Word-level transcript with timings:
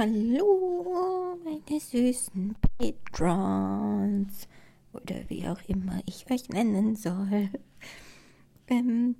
Hallo, 0.00 1.36
meine 1.42 1.80
süßen 1.80 2.54
Patrons. 2.78 4.46
Oder 4.92 5.28
wie 5.28 5.48
auch 5.48 5.60
immer 5.66 6.00
ich 6.06 6.30
euch 6.30 6.48
nennen 6.50 6.94
soll. 6.94 7.50
Ähm, 8.68 9.16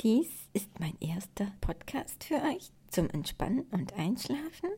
dies 0.00 0.28
ist 0.52 0.78
mein 0.78 0.96
erster 1.00 1.50
Podcast 1.60 2.22
für 2.22 2.36
euch 2.36 2.70
zum 2.90 3.10
Entspannen 3.10 3.62
und 3.72 3.94
Einschlafen. 3.94 4.70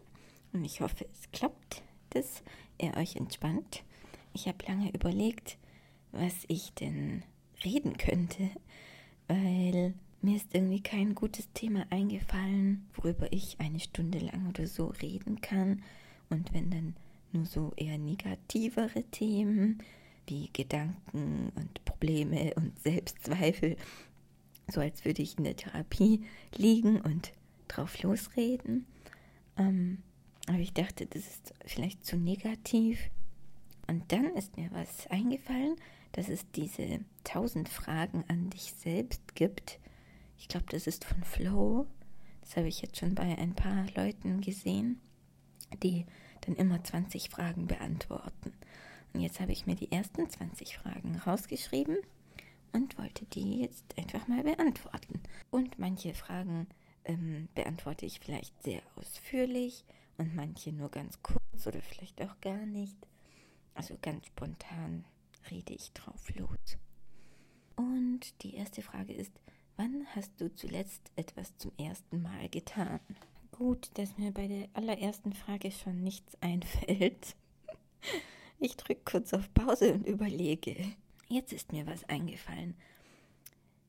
Und 0.54 0.64
ich 0.64 0.80
hoffe, 0.80 1.04
es 1.12 1.30
klappt, 1.32 1.82
dass 2.08 2.42
er 2.78 2.96
euch 2.96 3.16
entspannt. 3.16 3.84
Ich 4.32 4.48
habe 4.48 4.64
lange 4.66 4.90
überlegt, 4.94 5.58
was 6.12 6.44
ich 6.48 6.72
denn 6.72 7.24
reden 7.62 7.98
könnte, 7.98 8.48
weil 9.28 9.92
mir 10.24 10.36
ist 10.36 10.54
irgendwie 10.54 10.80
kein 10.80 11.14
gutes 11.14 11.52
Thema 11.52 11.84
eingefallen, 11.90 12.88
worüber 12.94 13.30
ich 13.30 13.60
eine 13.60 13.78
Stunde 13.78 14.18
lang 14.18 14.48
oder 14.48 14.66
so 14.66 14.86
reden 14.86 15.42
kann. 15.42 15.82
Und 16.30 16.54
wenn 16.54 16.70
dann 16.70 16.96
nur 17.32 17.44
so 17.44 17.72
eher 17.76 17.98
negativere 17.98 19.02
Themen 19.10 19.82
wie 20.26 20.48
Gedanken 20.52 21.52
und 21.54 21.84
Probleme 21.84 22.54
und 22.54 22.78
Selbstzweifel, 22.80 23.76
so 24.72 24.80
als 24.80 25.04
würde 25.04 25.20
ich 25.20 25.36
in 25.36 25.44
der 25.44 25.56
Therapie 25.56 26.24
liegen 26.56 27.02
und 27.02 27.32
drauf 27.68 28.02
losreden. 28.02 28.86
Ähm, 29.58 29.98
aber 30.46 30.58
ich 30.58 30.72
dachte, 30.72 31.04
das 31.04 31.26
ist 31.26 31.52
vielleicht 31.66 32.06
zu 32.06 32.16
negativ. 32.16 33.10
Und 33.88 34.10
dann 34.10 34.34
ist 34.36 34.56
mir 34.56 34.70
was 34.72 35.06
eingefallen, 35.08 35.76
dass 36.12 36.30
es 36.30 36.50
diese 36.52 37.00
tausend 37.24 37.68
Fragen 37.68 38.24
an 38.28 38.48
dich 38.48 38.72
selbst 38.72 39.34
gibt, 39.34 39.80
ich 40.38 40.48
glaube, 40.48 40.66
das 40.70 40.86
ist 40.86 41.04
von 41.04 41.22
Flow. 41.22 41.86
Das 42.40 42.56
habe 42.56 42.68
ich 42.68 42.82
jetzt 42.82 42.98
schon 42.98 43.14
bei 43.14 43.38
ein 43.38 43.54
paar 43.54 43.86
Leuten 43.96 44.40
gesehen, 44.40 45.00
die 45.82 46.06
dann 46.42 46.56
immer 46.56 46.82
20 46.82 47.30
Fragen 47.30 47.66
beantworten. 47.66 48.52
Und 49.12 49.20
jetzt 49.20 49.40
habe 49.40 49.52
ich 49.52 49.66
mir 49.66 49.76
die 49.76 49.92
ersten 49.92 50.28
20 50.28 50.76
Fragen 50.76 51.16
rausgeschrieben 51.16 51.96
und 52.72 52.98
wollte 52.98 53.24
die 53.26 53.60
jetzt 53.60 53.96
einfach 53.96 54.26
mal 54.28 54.42
beantworten. 54.42 55.20
Und 55.50 55.78
manche 55.78 56.14
Fragen 56.14 56.66
ähm, 57.04 57.48
beantworte 57.54 58.04
ich 58.04 58.20
vielleicht 58.20 58.62
sehr 58.62 58.82
ausführlich 58.96 59.84
und 60.18 60.34
manche 60.34 60.72
nur 60.72 60.90
ganz 60.90 61.22
kurz 61.22 61.66
oder 61.66 61.80
vielleicht 61.80 62.20
auch 62.22 62.40
gar 62.40 62.66
nicht. 62.66 62.96
Also 63.74 63.96
ganz 64.02 64.26
spontan 64.26 65.04
rede 65.50 65.74
ich 65.74 65.92
drauf 65.92 66.34
los. 66.34 66.78
Und 67.76 68.42
die 68.42 68.54
erste 68.54 68.82
Frage 68.82 69.12
ist, 69.12 69.32
Wann 69.76 70.06
hast 70.14 70.40
du 70.40 70.54
zuletzt 70.54 71.10
etwas 71.16 71.56
zum 71.58 71.72
ersten 71.78 72.22
Mal 72.22 72.48
getan? 72.48 73.00
Gut, 73.50 73.90
dass 73.94 74.18
mir 74.18 74.30
bei 74.30 74.46
der 74.46 74.68
allerersten 74.74 75.32
Frage 75.32 75.72
schon 75.72 76.02
nichts 76.02 76.36
einfällt. 76.40 77.34
Ich 78.60 78.76
drücke 78.76 79.02
kurz 79.04 79.34
auf 79.34 79.52
Pause 79.52 79.94
und 79.94 80.06
überlege. 80.06 80.76
Jetzt 81.28 81.52
ist 81.52 81.72
mir 81.72 81.86
was 81.86 82.08
eingefallen. 82.08 82.76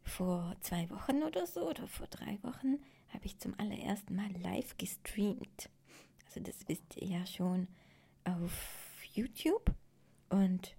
Vor 0.03 0.55
zwei 0.61 0.89
Wochen 0.89 1.21
oder 1.23 1.45
so 1.45 1.69
oder 1.69 1.87
vor 1.87 2.07
drei 2.07 2.39
Wochen 2.41 2.79
habe 3.09 3.25
ich 3.25 3.37
zum 3.37 3.53
allerersten 3.59 4.15
Mal 4.15 4.31
live 4.41 4.77
gestreamt. 4.77 5.69
Also 6.25 6.39
das 6.39 6.67
wisst 6.67 6.97
ihr 6.97 7.07
ja 7.07 7.25
schon 7.27 7.67
auf 8.23 8.51
YouTube. 9.13 9.71
Und 10.29 10.75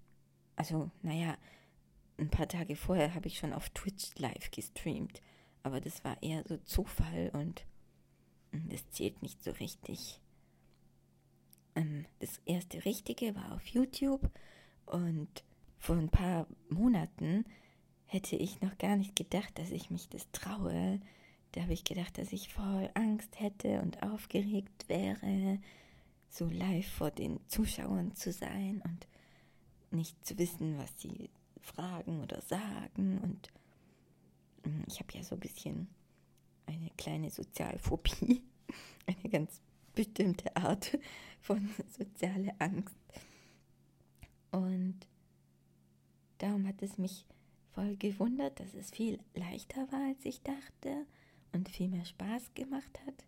also, 0.57 0.91
naja, 1.03 1.37
ein 2.19 2.31
paar 2.31 2.49
Tage 2.49 2.77
vorher 2.77 3.15
habe 3.15 3.29
ich 3.29 3.39
schon 3.39 3.53
auf 3.53 3.69
Twitch 3.71 4.11
live 4.17 4.51
gestreamt, 4.51 5.21
aber 5.63 5.81
das 5.81 6.05
war 6.05 6.23
eher 6.23 6.45
so 6.47 6.57
Zufall 6.59 7.31
und 7.33 7.65
hm, 8.53 8.69
das 8.69 8.89
zählt 8.91 9.23
nicht 9.23 9.43
so 9.43 9.51
richtig. 9.53 10.21
Ähm, 11.75 12.07
das 12.21 12.41
erste 12.45 12.85
Richtige 12.85 13.35
war 13.35 13.53
auf 13.53 13.67
YouTube 13.67 14.31
und 14.87 15.45
vor 15.79 15.97
ein 15.97 16.09
paar 16.09 16.47
Monaten 16.69 17.45
hätte 18.07 18.37
ich 18.37 18.61
noch 18.61 18.79
gar 18.79 18.97
nicht 18.97 19.17
gedacht, 19.17 19.59
dass 19.59 19.71
ich 19.71 19.91
mich 19.91 20.09
das 20.09 20.31
traue. 20.31 21.01
Da 21.53 21.63
habe 21.63 21.73
ich 21.73 21.85
gedacht, 21.85 22.19
dass 22.19 22.33
ich 22.33 22.53
voll 22.53 22.91
Angst 22.95 23.41
hätte 23.41 23.81
und 23.83 24.03
aufgeregt 24.03 24.89
wäre, 24.89 25.59
so 26.29 26.47
live 26.47 26.89
vor 26.89 27.11
den 27.11 27.41
Zuschauern 27.49 28.15
zu 28.15 28.33
sein 28.33 28.83
und 28.85 29.07
nicht 29.91 30.25
zu 30.25 30.39
wissen, 30.39 30.79
was 30.79 31.01
sie 31.01 31.31
fragen 31.67 32.23
oder 32.23 32.41
sagen. 32.41 33.19
Und 33.19 33.53
hm, 34.65 34.85
ich 34.87 34.99
habe 35.01 35.13
ja 35.13 35.23
so 35.23 35.37
ein 35.37 35.41
bisschen 35.41 35.89
eine 36.67 36.91
kleine 36.97 37.31
Sozialphobie, 37.31 38.43
eine 39.07 39.31
ganz 39.31 39.61
bestimmte 39.95 40.55
Art 40.57 40.99
von 41.41 41.69
soziale 41.89 42.55
Angst. 42.61 42.97
Und 44.51 45.07
darum 46.39 46.67
hat 46.67 46.83
es 46.83 46.99
mich 46.99 47.27
voll 47.73 47.97
gewundert, 47.97 48.59
dass 48.61 48.75
es 48.75 48.91
viel 48.91 49.19
leichter 49.35 49.91
war, 49.93 50.09
als 50.09 50.25
ich 50.25 50.43
dachte 50.43 51.07
und 51.53 51.69
viel 51.69 51.89
mehr 51.89 52.05
Spaß 52.05 52.55
gemacht 52.55 53.01
hat. 53.07 53.27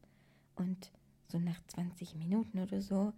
Und 0.56 0.90
so 1.28 1.38
nach 1.38 1.60
20 1.68 2.14
Minuten 2.14 2.58
oder 2.58 2.80
so 2.80 3.12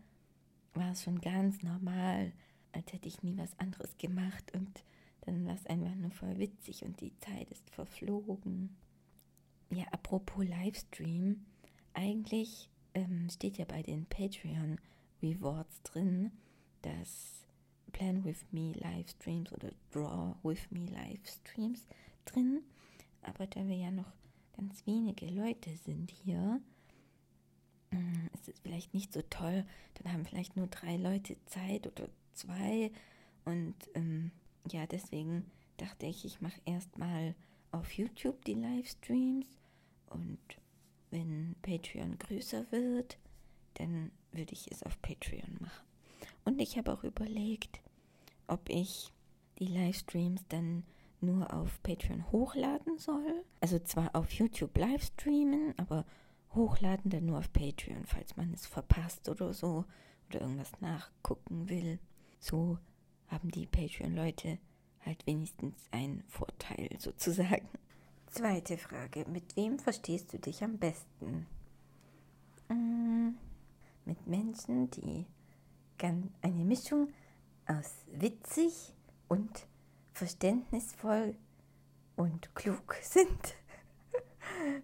war 0.74 0.92
es 0.92 1.04
schon 1.04 1.20
ganz 1.20 1.62
normal, 1.62 2.32
als 2.72 2.92
hätte 2.92 3.08
ich 3.08 3.22
nie 3.22 3.36
was 3.36 3.58
anderes 3.58 3.96
gemacht 3.98 4.52
und 4.54 4.84
dann 5.22 5.46
war 5.46 5.54
es 5.54 5.66
einfach 5.66 5.94
nur 5.94 6.10
voll 6.10 6.38
witzig 6.38 6.84
und 6.84 7.00
die 7.00 7.16
Zeit 7.18 7.50
ist 7.50 7.70
verflogen. 7.70 8.76
Ja, 9.70 9.84
apropos 9.92 10.44
Livestream, 10.44 11.44
eigentlich 11.94 12.68
ähm, 12.94 13.28
steht 13.30 13.58
ja 13.58 13.64
bei 13.64 13.82
den 13.82 14.06
Patreon 14.06 14.78
Rewards 15.22 15.82
drin, 15.82 16.32
dass 16.82 17.46
Plan 17.92 18.24
with 18.24 18.44
Me 18.50 18.72
Livestreams 18.72 19.52
oder 19.52 19.70
Draw 19.92 20.34
with 20.42 20.70
Me 20.70 20.86
Livestreams 20.86 21.86
drin. 22.24 22.62
Aber 23.22 23.46
da 23.46 23.66
wir 23.66 23.76
ja 23.76 23.90
noch 23.90 24.12
ganz 24.56 24.86
wenige 24.86 25.26
Leute 25.26 25.76
sind 25.76 26.10
hier, 26.10 26.60
ähm, 27.90 28.30
ist 28.34 28.48
es 28.48 28.58
vielleicht 28.60 28.94
nicht 28.94 29.12
so 29.12 29.22
toll. 29.28 29.64
Dann 29.94 30.12
haben 30.12 30.24
vielleicht 30.24 30.56
nur 30.56 30.68
drei 30.68 30.96
Leute 30.96 31.36
Zeit 31.46 31.86
oder 31.86 32.08
zwei 32.34 32.90
und 33.44 33.74
ähm, 33.94 34.30
ja, 34.70 34.86
deswegen 34.86 35.50
dachte 35.76 36.06
ich, 36.06 36.24
ich 36.24 36.40
mache 36.40 36.60
erstmal 36.64 37.34
auf 37.72 37.92
YouTube 37.92 38.44
die 38.44 38.54
Livestreams 38.54 39.46
und 40.10 40.38
wenn 41.10 41.56
Patreon 41.62 42.18
größer 42.18 42.70
wird, 42.70 43.18
dann 43.74 44.10
würde 44.32 44.52
ich 44.52 44.70
es 44.70 44.82
auf 44.82 45.00
Patreon 45.02 45.56
machen. 45.60 45.86
Und 46.44 46.60
ich 46.60 46.78
habe 46.78 46.92
auch 46.92 47.04
überlegt, 47.04 47.80
ob 48.46 48.68
ich 48.68 49.12
die 49.58 49.66
Livestreams 49.66 50.44
dann 50.48 50.84
nur 51.20 51.52
auf 51.52 51.82
Patreon 51.82 52.30
hochladen 52.32 52.98
soll. 52.98 53.44
Also 53.60 53.78
zwar 53.78 54.14
auf 54.14 54.30
YouTube 54.32 54.76
Livestreamen, 54.76 55.74
aber 55.76 56.04
hochladen 56.54 57.10
dann 57.10 57.26
nur 57.26 57.38
auf 57.38 57.52
Patreon, 57.52 58.06
falls 58.06 58.36
man 58.36 58.52
es 58.52 58.66
verpasst 58.66 59.28
oder 59.28 59.52
so 59.52 59.84
oder 60.28 60.40
irgendwas 60.40 60.72
nachgucken 60.80 61.68
will. 61.68 61.98
So 62.38 62.78
haben 63.30 63.50
die 63.50 63.66
Patreon-Leute 63.66 64.58
halt 65.04 65.26
wenigstens 65.26 65.74
einen 65.90 66.22
Vorteil 66.28 66.88
sozusagen. 66.98 67.68
Zweite 68.26 68.78
Frage. 68.78 69.24
Mit 69.28 69.56
wem 69.56 69.78
verstehst 69.78 70.32
du 70.32 70.38
dich 70.38 70.62
am 70.62 70.78
besten? 70.78 71.46
Mm, 72.68 73.30
mit 74.04 74.26
Menschen, 74.26 74.90
die 74.90 75.26
eine 75.98 76.64
Mischung 76.64 77.08
aus 77.66 78.04
witzig 78.12 78.94
und 79.28 79.66
verständnisvoll 80.12 81.34
und 82.16 82.54
klug 82.54 82.94
sind. 83.02 83.56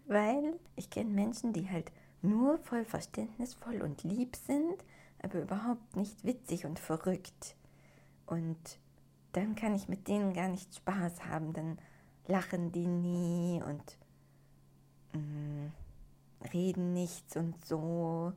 Weil 0.06 0.58
ich 0.76 0.90
kenne 0.90 1.10
Menschen, 1.10 1.52
die 1.52 1.70
halt 1.70 1.90
nur 2.22 2.58
voll 2.58 2.84
verständnisvoll 2.84 3.82
und 3.82 4.02
lieb 4.02 4.36
sind, 4.36 4.76
aber 5.22 5.40
überhaupt 5.42 5.96
nicht 5.96 6.24
witzig 6.24 6.66
und 6.66 6.78
verrückt. 6.78 7.56
Und 8.26 8.78
dann 9.32 9.54
kann 9.54 9.74
ich 9.74 9.88
mit 9.88 10.08
denen 10.08 10.32
gar 10.32 10.48
nicht 10.48 10.74
Spaß 10.74 11.26
haben. 11.26 11.52
Dann 11.52 11.78
lachen 12.26 12.72
die 12.72 12.86
nie 12.86 13.62
und 13.62 13.98
mh, 15.12 15.20
mm, 15.20 15.72
reden 16.52 16.92
nichts 16.92 17.36
und 17.36 17.64
so. 17.64 18.32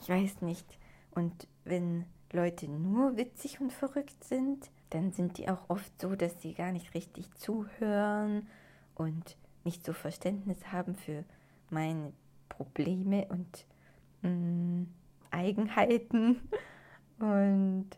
Ich 0.00 0.08
weiß 0.08 0.42
nicht. 0.42 0.78
Und 1.12 1.48
wenn 1.64 2.04
Leute 2.32 2.68
nur 2.68 3.16
witzig 3.16 3.60
und 3.60 3.72
verrückt 3.72 4.24
sind, 4.24 4.70
dann 4.90 5.12
sind 5.12 5.38
die 5.38 5.48
auch 5.48 5.68
oft 5.68 6.00
so, 6.00 6.14
dass 6.14 6.40
sie 6.40 6.54
gar 6.54 6.72
nicht 6.72 6.94
richtig 6.94 7.34
zuhören 7.34 8.46
und 8.94 9.36
nicht 9.64 9.84
so 9.84 9.92
Verständnis 9.92 10.72
haben 10.72 10.94
für 10.94 11.24
meine 11.70 12.12
Probleme 12.48 13.26
und 13.28 13.66
mh, 14.22 14.30
mm, 14.30 14.86
Eigenheiten. 15.30 16.40
Und 17.20 17.88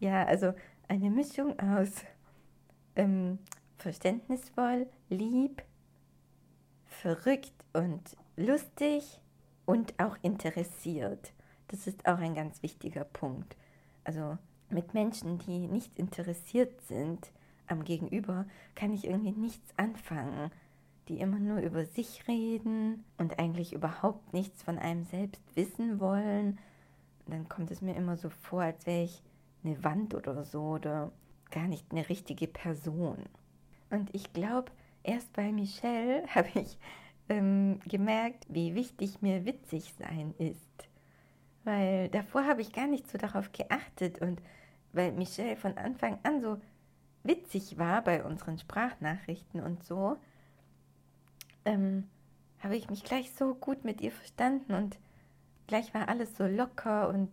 ja, 0.00 0.24
also 0.24 0.54
eine 0.88 1.10
Mischung 1.10 1.58
aus 1.60 2.04
ähm, 2.96 3.38
verständnisvoll, 3.78 4.86
lieb, 5.08 5.62
verrückt 6.86 7.54
und 7.72 8.16
lustig 8.36 9.20
und 9.66 9.94
auch 10.00 10.16
interessiert. 10.22 11.32
Das 11.68 11.86
ist 11.86 12.06
auch 12.06 12.18
ein 12.18 12.34
ganz 12.34 12.62
wichtiger 12.62 13.04
Punkt. 13.04 13.56
Also 14.02 14.38
mit 14.70 14.94
Menschen, 14.94 15.38
die 15.38 15.68
nicht 15.68 15.98
interessiert 15.98 16.80
sind 16.82 17.30
am 17.66 17.84
Gegenüber, 17.84 18.46
kann 18.74 18.92
ich 18.92 19.06
irgendwie 19.06 19.32
nichts 19.32 19.72
anfangen. 19.76 20.50
Die 21.08 21.20
immer 21.20 21.38
nur 21.38 21.58
über 21.58 21.84
sich 21.84 22.26
reden 22.28 23.04
und 23.18 23.38
eigentlich 23.38 23.72
überhaupt 23.72 24.32
nichts 24.32 24.62
von 24.62 24.78
einem 24.78 25.04
selbst 25.04 25.42
wissen 25.54 26.00
wollen. 26.00 26.58
dann 27.26 27.48
kommt 27.48 27.70
es 27.70 27.80
mir 27.80 27.94
immer 27.96 28.16
so 28.16 28.30
vor, 28.30 28.62
als 28.62 28.86
wäre 28.86 29.04
ich 29.04 29.22
eine 29.64 29.82
Wand 29.84 30.14
oder 30.14 30.44
so 30.44 30.62
oder 30.62 31.12
gar 31.50 31.66
nicht 31.66 31.86
eine 31.90 32.08
richtige 32.08 32.46
Person. 32.46 33.18
Und 33.90 34.14
ich 34.14 34.32
glaube, 34.32 34.70
erst 35.02 35.32
bei 35.32 35.52
Michelle 35.52 36.24
habe 36.34 36.48
ich 36.54 36.78
ähm, 37.28 37.80
gemerkt, 37.86 38.46
wie 38.48 38.74
wichtig 38.74 39.22
mir 39.22 39.44
witzig 39.44 39.94
sein 39.98 40.34
ist. 40.38 40.88
Weil 41.64 42.08
davor 42.08 42.46
habe 42.46 42.62
ich 42.62 42.72
gar 42.72 42.86
nicht 42.86 43.10
so 43.10 43.18
darauf 43.18 43.52
geachtet 43.52 44.20
und 44.20 44.40
weil 44.92 45.12
Michelle 45.12 45.56
von 45.56 45.76
Anfang 45.76 46.18
an 46.22 46.40
so 46.40 46.58
witzig 47.22 47.78
war 47.78 48.02
bei 48.02 48.24
unseren 48.24 48.58
Sprachnachrichten 48.58 49.60
und 49.60 49.84
so, 49.84 50.16
ähm, 51.64 52.08
habe 52.60 52.76
ich 52.76 52.90
mich 52.90 53.04
gleich 53.04 53.32
so 53.32 53.54
gut 53.54 53.84
mit 53.84 54.00
ihr 54.00 54.12
verstanden 54.12 54.74
und 54.74 54.98
gleich 55.66 55.94
war 55.94 56.08
alles 56.08 56.36
so 56.36 56.46
locker 56.46 57.08
und 57.08 57.30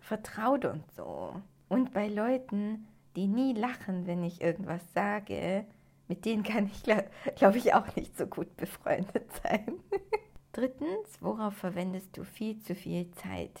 vertraut 0.00 0.64
und 0.64 0.90
so. 0.92 1.40
Und 1.68 1.92
bei 1.92 2.08
Leuten, 2.08 2.86
die 3.16 3.26
nie 3.26 3.52
lachen, 3.52 4.06
wenn 4.06 4.22
ich 4.22 4.40
irgendwas 4.40 4.82
sage, 4.94 5.64
mit 6.08 6.24
denen 6.24 6.42
kann 6.42 6.66
ich, 6.66 6.82
glaube 6.82 7.08
glaub 7.36 7.54
ich, 7.54 7.74
auch 7.74 7.94
nicht 7.96 8.16
so 8.16 8.26
gut 8.26 8.56
befreundet 8.56 9.30
sein. 9.42 9.78
Drittens, 10.52 11.20
worauf 11.20 11.54
verwendest 11.54 12.16
du 12.16 12.24
viel 12.24 12.58
zu 12.60 12.74
viel 12.74 13.10
Zeit? 13.12 13.60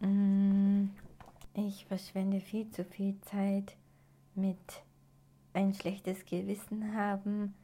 Mm, 0.00 0.88
ich 1.54 1.86
verschwende 1.86 2.40
viel 2.40 2.70
zu 2.70 2.84
viel 2.84 3.20
Zeit 3.22 3.76
mit 4.34 4.82
ein 5.54 5.72
schlechtes 5.74 6.24
Gewissen 6.26 6.94
haben, 6.94 7.54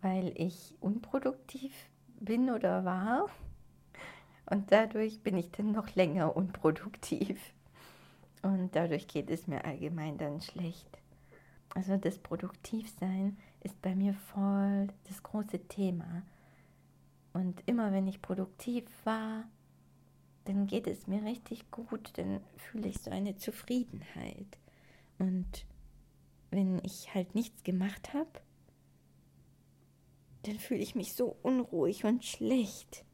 weil 0.00 0.32
ich 0.36 0.74
unproduktiv 0.80 1.72
bin 2.20 2.50
oder 2.50 2.84
war. 2.84 3.26
Und 4.48 4.70
dadurch 4.72 5.20
bin 5.22 5.36
ich 5.36 5.50
dann 5.50 5.72
noch 5.72 5.94
länger 5.94 6.36
unproduktiv. 6.36 7.40
Und 8.42 8.74
dadurch 8.74 9.08
geht 9.08 9.30
es 9.30 9.46
mir 9.46 9.64
allgemein 9.64 10.18
dann 10.18 10.40
schlecht. 10.40 10.88
Also 11.74 11.96
das 11.96 12.18
Produktivsein 12.18 13.36
ist 13.62 13.80
bei 13.82 13.94
mir 13.94 14.14
voll 14.14 14.88
das 15.08 15.22
große 15.22 15.66
Thema. 15.68 16.22
Und 17.32 17.62
immer 17.66 17.92
wenn 17.92 18.06
ich 18.06 18.22
produktiv 18.22 18.84
war, 19.04 19.44
dann 20.44 20.66
geht 20.66 20.86
es 20.86 21.06
mir 21.06 21.22
richtig 21.24 21.70
gut, 21.70 22.12
dann 22.16 22.40
fühle 22.56 22.88
ich 22.88 22.98
so 22.98 23.10
eine 23.10 23.36
Zufriedenheit. 23.36 24.58
Und 25.18 25.66
wenn 26.50 26.80
ich 26.84 27.12
halt 27.14 27.34
nichts 27.34 27.62
gemacht 27.64 28.14
habe, 28.14 28.30
dann 30.44 30.58
fühle 30.58 30.80
ich 30.80 30.94
mich 30.94 31.14
so 31.14 31.36
unruhig 31.42 32.04
und 32.04 32.24
schlecht. 32.24 33.04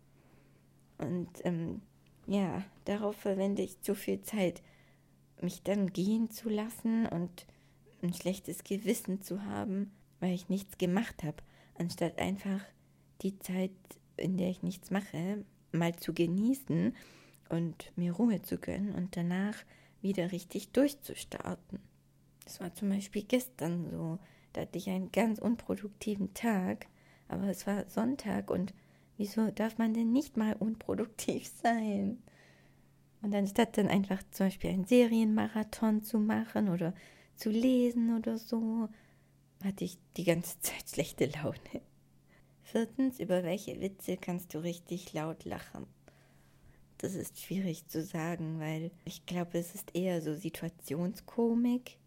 Und 0.98 1.28
ähm, 1.44 1.80
ja, 2.26 2.62
darauf 2.84 3.16
verwende 3.16 3.62
ich 3.62 3.80
zu 3.80 3.94
viel 3.94 4.20
Zeit, 4.22 4.62
mich 5.42 5.62
dann 5.62 5.92
gehen 5.92 6.30
zu 6.30 6.48
lassen 6.48 7.06
und 7.06 7.46
ein 8.02 8.12
schlechtes 8.12 8.64
Gewissen 8.64 9.22
zu 9.22 9.44
haben, 9.44 9.92
weil 10.20 10.34
ich 10.34 10.48
nichts 10.48 10.78
gemacht 10.78 11.22
habe, 11.22 11.36
anstatt 11.78 12.18
einfach 12.18 12.60
die 13.22 13.38
Zeit, 13.38 13.70
in 14.16 14.36
der 14.36 14.50
ich 14.50 14.62
nichts 14.62 14.90
mache, 14.90 15.44
mal 15.72 15.94
zu 15.96 16.12
genießen 16.12 16.94
und 17.48 17.92
mir 17.96 18.12
Ruhe 18.12 18.42
zu 18.42 18.58
gönnen 18.58 18.94
und 18.94 19.16
danach 19.16 19.56
wieder 20.00 20.32
richtig 20.32 20.72
durchzustarten. 20.72 21.80
Das 22.44 22.60
war 22.60 22.74
zum 22.74 22.88
Beispiel 22.90 23.22
gestern 23.22 23.90
so. 23.90 24.18
Da 24.52 24.62
hatte 24.62 24.78
ich 24.78 24.90
einen 24.90 25.12
ganz 25.12 25.38
unproduktiven 25.38 26.34
Tag, 26.34 26.86
aber 27.28 27.44
es 27.48 27.66
war 27.66 27.88
Sonntag 27.88 28.50
und 28.50 28.74
wieso 29.16 29.50
darf 29.50 29.78
man 29.78 29.94
denn 29.94 30.12
nicht 30.12 30.36
mal 30.36 30.54
unproduktiv 30.54 31.50
sein? 31.62 32.22
Und 33.22 33.34
anstatt 33.34 33.78
dann 33.78 33.88
einfach 33.88 34.22
zum 34.32 34.46
Beispiel 34.46 34.70
einen 34.70 34.84
Serienmarathon 34.84 36.02
zu 36.02 36.18
machen 36.18 36.68
oder 36.68 36.92
zu 37.36 37.50
lesen 37.50 38.16
oder 38.16 38.36
so, 38.36 38.88
hatte 39.62 39.84
ich 39.84 39.96
die 40.16 40.24
ganze 40.24 40.60
Zeit 40.60 40.90
schlechte 40.92 41.26
Laune. 41.26 41.82
Viertens, 42.62 43.20
über 43.20 43.44
welche 43.44 43.80
Witze 43.80 44.16
kannst 44.16 44.54
du 44.54 44.58
richtig 44.58 45.12
laut 45.12 45.44
lachen? 45.44 45.86
Das 46.98 47.14
ist 47.14 47.40
schwierig 47.40 47.86
zu 47.88 48.02
sagen, 48.02 48.60
weil 48.60 48.90
ich 49.04 49.26
glaube, 49.26 49.58
es 49.58 49.74
ist 49.74 49.94
eher 49.94 50.22
so 50.22 50.34
Situationskomik. 50.34 51.98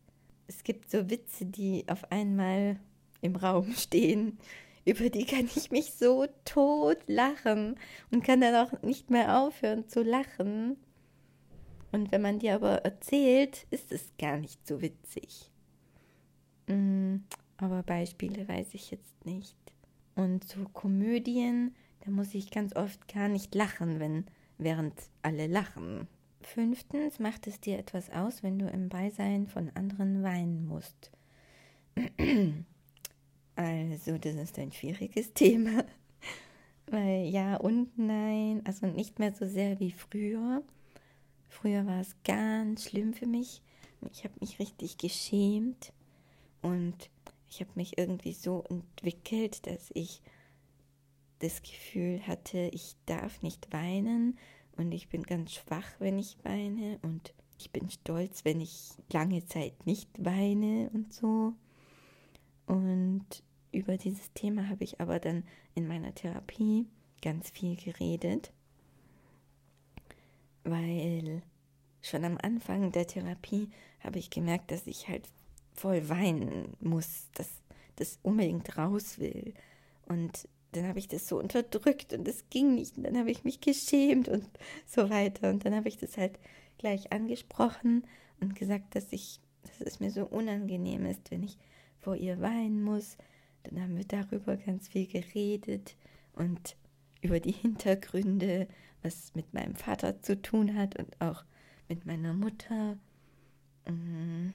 Es 0.47 0.63
gibt 0.63 0.89
so 0.89 1.09
Witze, 1.09 1.45
die 1.45 1.85
auf 1.87 2.11
einmal 2.11 2.79
im 3.21 3.35
Raum 3.35 3.73
stehen, 3.73 4.37
über 4.85 5.09
die 5.09 5.25
kann 5.25 5.49
ich 5.55 5.71
mich 5.71 5.93
so 5.93 6.27
tot 6.45 6.99
lachen 7.07 7.75
und 8.11 8.23
kann 8.23 8.41
dann 8.41 8.55
auch 8.55 8.81
nicht 8.83 9.09
mehr 9.09 9.39
aufhören 9.39 9.89
zu 9.89 10.03
lachen. 10.03 10.77
Und 11.95 12.11
wenn 12.11 12.21
man 12.21 12.39
dir 12.39 12.55
aber 12.55 12.79
erzählt, 12.83 13.67
ist 13.69 13.93
es 13.93 14.11
gar 14.19 14.35
nicht 14.35 14.67
so 14.67 14.81
witzig. 14.81 15.49
Mm, 16.67 17.19
aber 17.55 17.83
Beispiele 17.83 18.45
weiß 18.49 18.73
ich 18.73 18.91
jetzt 18.91 19.25
nicht. 19.25 19.55
Und 20.13 20.43
so 20.43 20.65
Komödien, 20.73 21.73
da 22.03 22.11
muss 22.11 22.35
ich 22.35 22.51
ganz 22.51 22.75
oft 22.75 23.07
gar 23.07 23.29
nicht 23.29 23.55
lachen, 23.55 24.01
wenn 24.01 24.25
während 24.57 24.93
alle 25.21 25.47
lachen. 25.47 26.09
Fünftens 26.41 27.19
macht 27.19 27.47
es 27.47 27.61
dir 27.61 27.79
etwas 27.79 28.09
aus, 28.09 28.43
wenn 28.43 28.59
du 28.59 28.67
im 28.67 28.89
Beisein 28.89 29.47
von 29.47 29.71
anderen 29.73 30.21
weinen 30.21 30.67
musst. 30.67 31.11
Also, 33.57 34.17
das 34.17 34.35
ist 34.35 34.59
ein 34.59 34.73
schwieriges 34.73 35.33
Thema. 35.33 35.85
Weil 36.87 37.29
ja 37.29 37.55
und 37.55 37.97
nein, 37.97 38.61
also 38.65 38.85
nicht 38.85 39.17
mehr 39.17 39.31
so 39.31 39.45
sehr 39.45 39.79
wie 39.79 39.91
früher. 39.91 40.61
Früher 41.61 41.85
war 41.85 42.01
es 42.01 42.13
ganz 42.25 42.89
schlimm 42.89 43.13
für 43.13 43.27
mich. 43.27 43.61
Ich 44.11 44.25
habe 44.25 44.33
mich 44.41 44.59
richtig 44.59 44.97
geschämt 44.97 45.93
und 46.61 47.09
ich 47.49 47.61
habe 47.61 47.71
mich 47.75 47.97
irgendwie 47.97 48.33
so 48.33 48.65
entwickelt, 48.69 49.65
dass 49.65 49.89
ich 49.93 50.21
das 51.39 51.61
Gefühl 51.61 52.27
hatte, 52.27 52.69
ich 52.73 52.97
darf 53.05 53.41
nicht 53.41 53.71
weinen 53.71 54.37
und 54.75 54.91
ich 54.91 55.07
bin 55.07 55.23
ganz 55.23 55.53
schwach, 55.53 55.87
wenn 55.99 56.19
ich 56.19 56.37
weine 56.43 56.99
und 57.03 57.33
ich 57.57 57.71
bin 57.71 57.89
stolz, 57.89 58.43
wenn 58.43 58.59
ich 58.59 58.89
lange 59.13 59.45
Zeit 59.45 59.85
nicht 59.85 60.09
weine 60.23 60.89
und 60.93 61.13
so. 61.13 61.53
Und 62.67 63.25
über 63.71 63.95
dieses 63.95 64.33
Thema 64.33 64.67
habe 64.67 64.83
ich 64.83 64.99
aber 64.99 65.19
dann 65.19 65.45
in 65.73 65.87
meiner 65.87 66.13
Therapie 66.13 66.85
ganz 67.21 67.49
viel 67.49 67.77
geredet 67.77 68.51
weil 70.65 71.41
schon 72.01 72.25
am 72.25 72.37
Anfang 72.41 72.91
der 72.91 73.07
Therapie 73.07 73.69
habe 74.01 74.19
ich 74.19 74.29
gemerkt, 74.29 74.71
dass 74.71 74.85
ich 74.87 75.07
halt 75.07 75.29
voll 75.73 76.09
weinen 76.09 76.75
muss, 76.79 77.29
dass 77.33 77.49
das 77.95 78.19
unbedingt 78.21 78.77
raus 78.77 79.19
will. 79.19 79.53
Und 80.05 80.47
dann 80.73 80.87
habe 80.87 80.99
ich 80.99 81.07
das 81.07 81.27
so 81.27 81.39
unterdrückt 81.39 82.13
und 82.13 82.27
es 82.27 82.43
ging 82.49 82.75
nicht. 82.75 82.97
Und 82.97 83.03
dann 83.03 83.17
habe 83.17 83.31
ich 83.31 83.43
mich 83.43 83.61
geschämt 83.61 84.27
und 84.27 84.47
so 84.85 85.09
weiter. 85.09 85.49
Und 85.49 85.65
dann 85.65 85.73
habe 85.73 85.87
ich 85.87 85.97
das 85.97 86.17
halt 86.17 86.37
gleich 86.77 87.11
angesprochen 87.13 88.05
und 88.41 88.55
gesagt, 88.55 88.95
dass 88.95 89.11
ich, 89.11 89.39
dass 89.63 89.87
es 89.87 89.99
mir 89.99 90.11
so 90.11 90.25
unangenehm 90.25 91.05
ist, 91.05 91.31
wenn 91.31 91.43
ich 91.43 91.57
vor 91.99 92.15
ihr 92.15 92.41
weinen 92.41 92.83
muss. 92.83 93.17
Dann 93.63 93.81
haben 93.81 93.97
wir 93.97 94.05
darüber 94.05 94.57
ganz 94.57 94.87
viel 94.87 95.07
geredet 95.07 95.95
und 96.33 96.75
über 97.25 97.39
die 97.39 97.51
Hintergründe 97.51 98.67
was 99.05 99.33
mit 99.35 99.53
meinem 99.53 99.75
Vater 99.75 100.21
zu 100.21 100.41
tun 100.41 100.75
hat 100.75 100.97
und 100.97 101.21
auch 101.21 101.45
mit 101.87 102.05
meiner 102.05 102.33
Mutter. 102.33 102.97
Mm. 103.87 104.49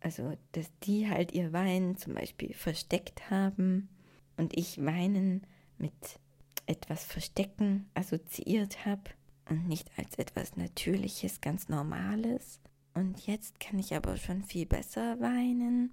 Also, 0.00 0.36
dass 0.52 0.70
die 0.82 1.08
halt 1.08 1.32
ihr 1.32 1.52
Weinen 1.52 1.96
zum 1.96 2.14
Beispiel 2.14 2.52
versteckt 2.54 3.30
haben 3.30 3.88
und 4.36 4.56
ich 4.56 4.84
Weinen 4.84 5.46
mit 5.78 6.20
etwas 6.66 7.04
Verstecken 7.04 7.88
assoziiert 7.94 8.84
habe 8.84 9.10
und 9.48 9.68
nicht 9.68 9.90
als 9.96 10.16
etwas 10.16 10.56
Natürliches, 10.56 11.40
ganz 11.40 11.68
Normales. 11.68 12.60
Und 12.94 13.26
jetzt 13.26 13.60
kann 13.60 13.78
ich 13.78 13.94
aber 13.94 14.16
schon 14.16 14.42
viel 14.42 14.66
besser 14.66 15.20
weinen, 15.20 15.92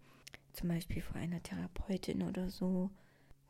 zum 0.53 0.69
Beispiel 0.69 1.01
vor 1.01 1.17
einer 1.17 1.41
Therapeutin 1.41 2.23
oder 2.23 2.49
so. 2.49 2.89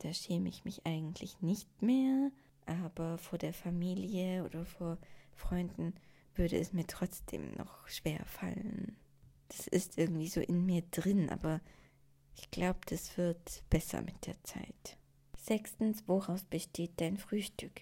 Da 0.03 0.13
schäme 0.13 0.49
ich 0.49 0.63
mich 0.63 0.85
eigentlich 0.85 1.41
nicht 1.41 1.81
mehr 1.81 2.31
aber 2.65 3.17
vor 3.17 3.37
der 3.37 3.53
Familie 3.53 4.43
oder 4.43 4.65
vor 4.65 4.97
Freunden 5.35 5.93
würde 6.35 6.57
es 6.57 6.73
mir 6.73 6.87
trotzdem 6.87 7.51
noch 7.55 7.87
schwer 7.87 8.23
fallen. 8.25 8.95
Das 9.49 9.67
ist 9.67 9.97
irgendwie 9.97 10.27
so 10.27 10.41
in 10.41 10.65
mir 10.65 10.81
drin, 10.91 11.29
aber 11.29 11.61
ich 12.35 12.49
glaube, 12.49 12.79
das 12.87 13.17
wird 13.17 13.63
besser 13.69 14.01
mit 14.01 14.25
der 14.25 14.41
Zeit. 14.43 14.97
Sechstens, 15.37 16.03
woraus 16.07 16.43
besteht 16.43 16.93
dein 16.97 17.17
Frühstück? 17.17 17.81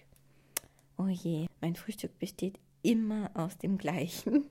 Oh 0.98 1.06
je, 1.06 1.46
mein 1.60 1.76
Frühstück 1.76 2.18
besteht 2.18 2.58
immer 2.82 3.30
aus 3.34 3.56
dem 3.56 3.78
gleichen. 3.78 4.50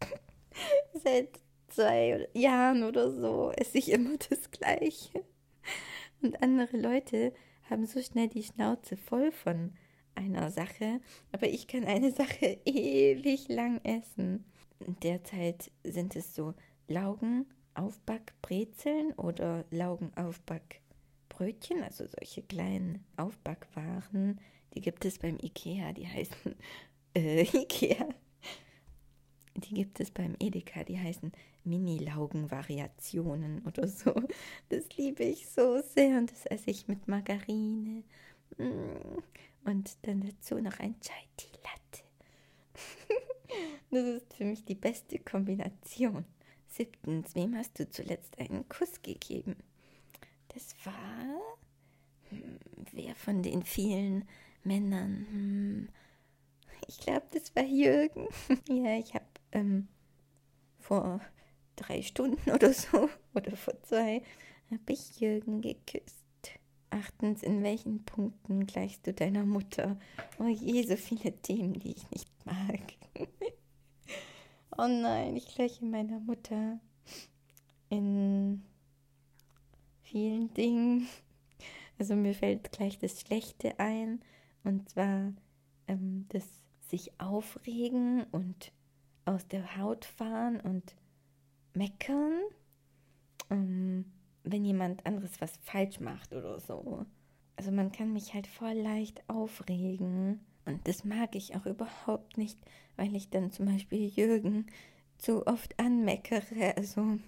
Seit 1.02 1.40
zwei 1.68 2.28
Jahren 2.34 2.84
oder 2.84 3.10
so 3.10 3.50
esse 3.52 3.78
ich 3.78 3.90
immer 3.90 4.16
das 4.18 4.50
gleiche. 4.50 5.24
Und 6.22 6.42
andere 6.42 6.76
Leute 6.76 7.32
haben 7.68 7.86
so 7.86 8.00
schnell 8.00 8.28
die 8.28 8.42
Schnauze 8.42 8.96
voll 8.96 9.32
von 9.32 9.72
einer 10.14 10.50
Sache, 10.50 11.00
aber 11.32 11.48
ich 11.48 11.66
kann 11.66 11.84
eine 11.84 12.12
Sache 12.12 12.58
ewig 12.64 13.48
lang 13.48 13.80
essen. 13.84 14.44
Derzeit 15.02 15.70
sind 15.84 16.16
es 16.16 16.34
so 16.34 16.54
Laugen, 16.88 17.46
Aufbackbrezeln 17.74 19.12
oder 19.12 19.64
Laugen, 19.70 20.12
Aufbackbrötchen, 20.16 21.82
also 21.82 22.06
solche 22.06 22.42
kleinen 22.42 23.04
Aufbackwaren, 23.16 24.40
die 24.74 24.80
gibt 24.80 25.04
es 25.04 25.18
beim 25.18 25.38
Ikea, 25.40 25.92
die 25.92 26.08
heißen 26.08 26.54
äh, 27.14 27.42
Ikea. 27.42 28.08
Die 29.54 29.74
gibt 29.74 30.00
es 30.00 30.10
beim 30.10 30.34
Edeka, 30.40 30.82
die 30.82 30.98
heißen 30.98 31.30
Mini-Laugen-Variationen 31.64 33.62
oder 33.66 33.86
so. 33.88 34.14
Das 34.68 34.84
liebe 34.96 35.24
ich 35.24 35.48
so 35.48 35.80
sehr 35.80 36.18
und 36.18 36.30
das 36.30 36.46
esse 36.46 36.70
ich 36.70 36.88
mit 36.88 37.08
Margarine. 37.08 38.02
Mm. 38.58 39.22
Und 39.64 39.96
dann 40.02 40.20
dazu 40.22 40.58
noch 40.60 40.78
ein 40.80 41.00
Chai 41.00 41.26
Tea 41.36 41.50
Latte. 41.62 42.04
Das 43.90 44.06
ist 44.06 44.32
für 44.32 44.46
mich 44.46 44.64
die 44.64 44.74
beste 44.74 45.18
Kombination. 45.18 46.24
Siebtens, 46.66 47.34
wem 47.34 47.54
hast 47.54 47.78
du 47.78 47.86
zuletzt 47.90 48.38
einen 48.38 48.66
Kuss 48.70 49.02
gegeben? 49.02 49.56
Das 50.48 50.74
war. 50.86 51.40
Hm, 52.30 52.58
wer 52.92 53.14
von 53.14 53.42
den 53.42 53.62
vielen 53.62 54.26
Männern? 54.64 55.26
Hm, 55.30 55.88
ich 56.88 56.98
glaube, 56.98 57.26
das 57.32 57.54
war 57.54 57.64
Jürgen. 57.64 58.28
ja, 58.68 58.98
ich 58.98 59.12
habe 59.12 59.26
ähm, 59.52 59.88
vor 60.78 61.20
drei 61.76 62.02
Stunden 62.02 62.50
oder 62.50 62.72
so, 62.72 63.08
oder 63.34 63.56
vor 63.56 63.80
zwei, 63.82 64.22
habe 64.70 64.92
ich 64.92 65.20
Jürgen 65.20 65.60
geküsst. 65.60 66.18
Achtens, 66.90 67.42
in 67.42 67.62
welchen 67.62 68.04
Punkten 68.04 68.66
gleichst 68.66 69.06
du 69.06 69.14
deiner 69.14 69.44
Mutter? 69.44 69.98
Oh 70.38 70.46
je, 70.46 70.82
so 70.82 70.96
viele 70.96 71.32
Themen, 71.40 71.78
die 71.78 71.92
ich 71.92 72.10
nicht 72.10 72.28
mag. 72.44 72.80
oh 74.76 74.88
nein, 74.88 75.36
ich 75.36 75.54
gleiche 75.54 75.84
meiner 75.86 76.20
Mutter 76.20 76.78
in 77.88 78.62
vielen 80.02 80.52
Dingen. 80.52 81.08
Also 81.98 82.14
mir 82.14 82.34
fällt 82.34 82.72
gleich 82.72 82.98
das 82.98 83.20
Schlechte 83.20 83.78
ein, 83.78 84.20
und 84.64 84.88
zwar 84.90 85.32
ähm, 85.88 86.26
das 86.28 86.44
sich 86.88 87.18
aufregen 87.18 88.24
und 88.32 88.72
aus 89.24 89.46
der 89.48 89.76
Haut 89.76 90.04
fahren 90.04 90.60
und 90.60 90.94
meckern. 91.74 92.40
Ähm, 93.50 94.04
wenn 94.44 94.64
jemand 94.64 95.06
anderes 95.06 95.40
was 95.40 95.52
falsch 95.62 96.00
macht 96.00 96.32
oder 96.32 96.58
so. 96.60 97.06
Also 97.56 97.70
man 97.70 97.92
kann 97.92 98.12
mich 98.12 98.34
halt 98.34 98.46
voll 98.46 98.72
leicht 98.72 99.22
aufregen. 99.28 100.40
Und 100.64 100.86
das 100.88 101.04
mag 101.04 101.34
ich 101.34 101.54
auch 101.54 101.66
überhaupt 101.66 102.38
nicht, 102.38 102.58
weil 102.96 103.14
ich 103.14 103.30
dann 103.30 103.50
zum 103.52 103.66
Beispiel 103.66 104.08
Jürgen 104.08 104.66
zu 105.18 105.46
oft 105.46 105.78
anmeckere. 105.78 106.76
Also 106.76 107.18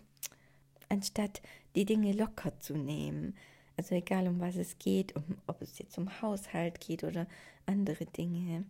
anstatt 0.88 1.42
die 1.74 1.84
Dinge 1.84 2.12
locker 2.12 2.58
zu 2.60 2.76
nehmen. 2.76 3.34
Also 3.76 3.94
egal 3.94 4.28
um 4.28 4.40
was 4.40 4.56
es 4.56 4.78
geht, 4.78 5.16
um, 5.16 5.24
ob 5.46 5.60
es 5.62 5.78
jetzt 5.78 5.98
um 5.98 6.22
Haushalt 6.22 6.80
geht 6.80 7.02
oder 7.02 7.26
andere 7.66 8.06
Dinge, 8.06 8.64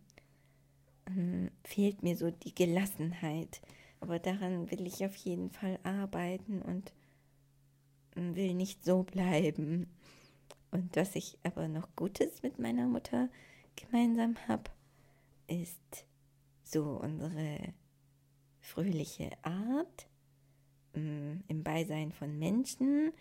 ähm, 1.07 1.51
fehlt 1.63 2.01
mir 2.01 2.15
so 2.15 2.31
die 2.31 2.55
Gelassenheit. 2.55 3.61
Aber 3.99 4.19
daran 4.19 4.69
will 4.71 4.85
ich 4.85 5.03
auf 5.05 5.15
jeden 5.15 5.49
Fall 5.49 5.79
arbeiten 5.83 6.61
und 6.61 6.93
will 8.15 8.53
nicht 8.53 8.83
so 8.83 9.03
bleiben. 9.03 9.87
Und 10.71 10.95
was 10.95 11.15
ich 11.15 11.37
aber 11.43 11.67
noch 11.67 11.95
Gutes 11.95 12.43
mit 12.43 12.59
meiner 12.59 12.87
Mutter 12.87 13.29
gemeinsam 13.75 14.35
habe, 14.47 14.71
ist 15.47 16.05
so 16.63 16.99
unsere 17.01 17.73
fröhliche 18.59 19.31
Art 19.43 20.07
mm, 20.95 21.41
im 21.47 21.63
Beisein 21.63 22.11
von 22.11 22.37
Menschen. 22.37 23.13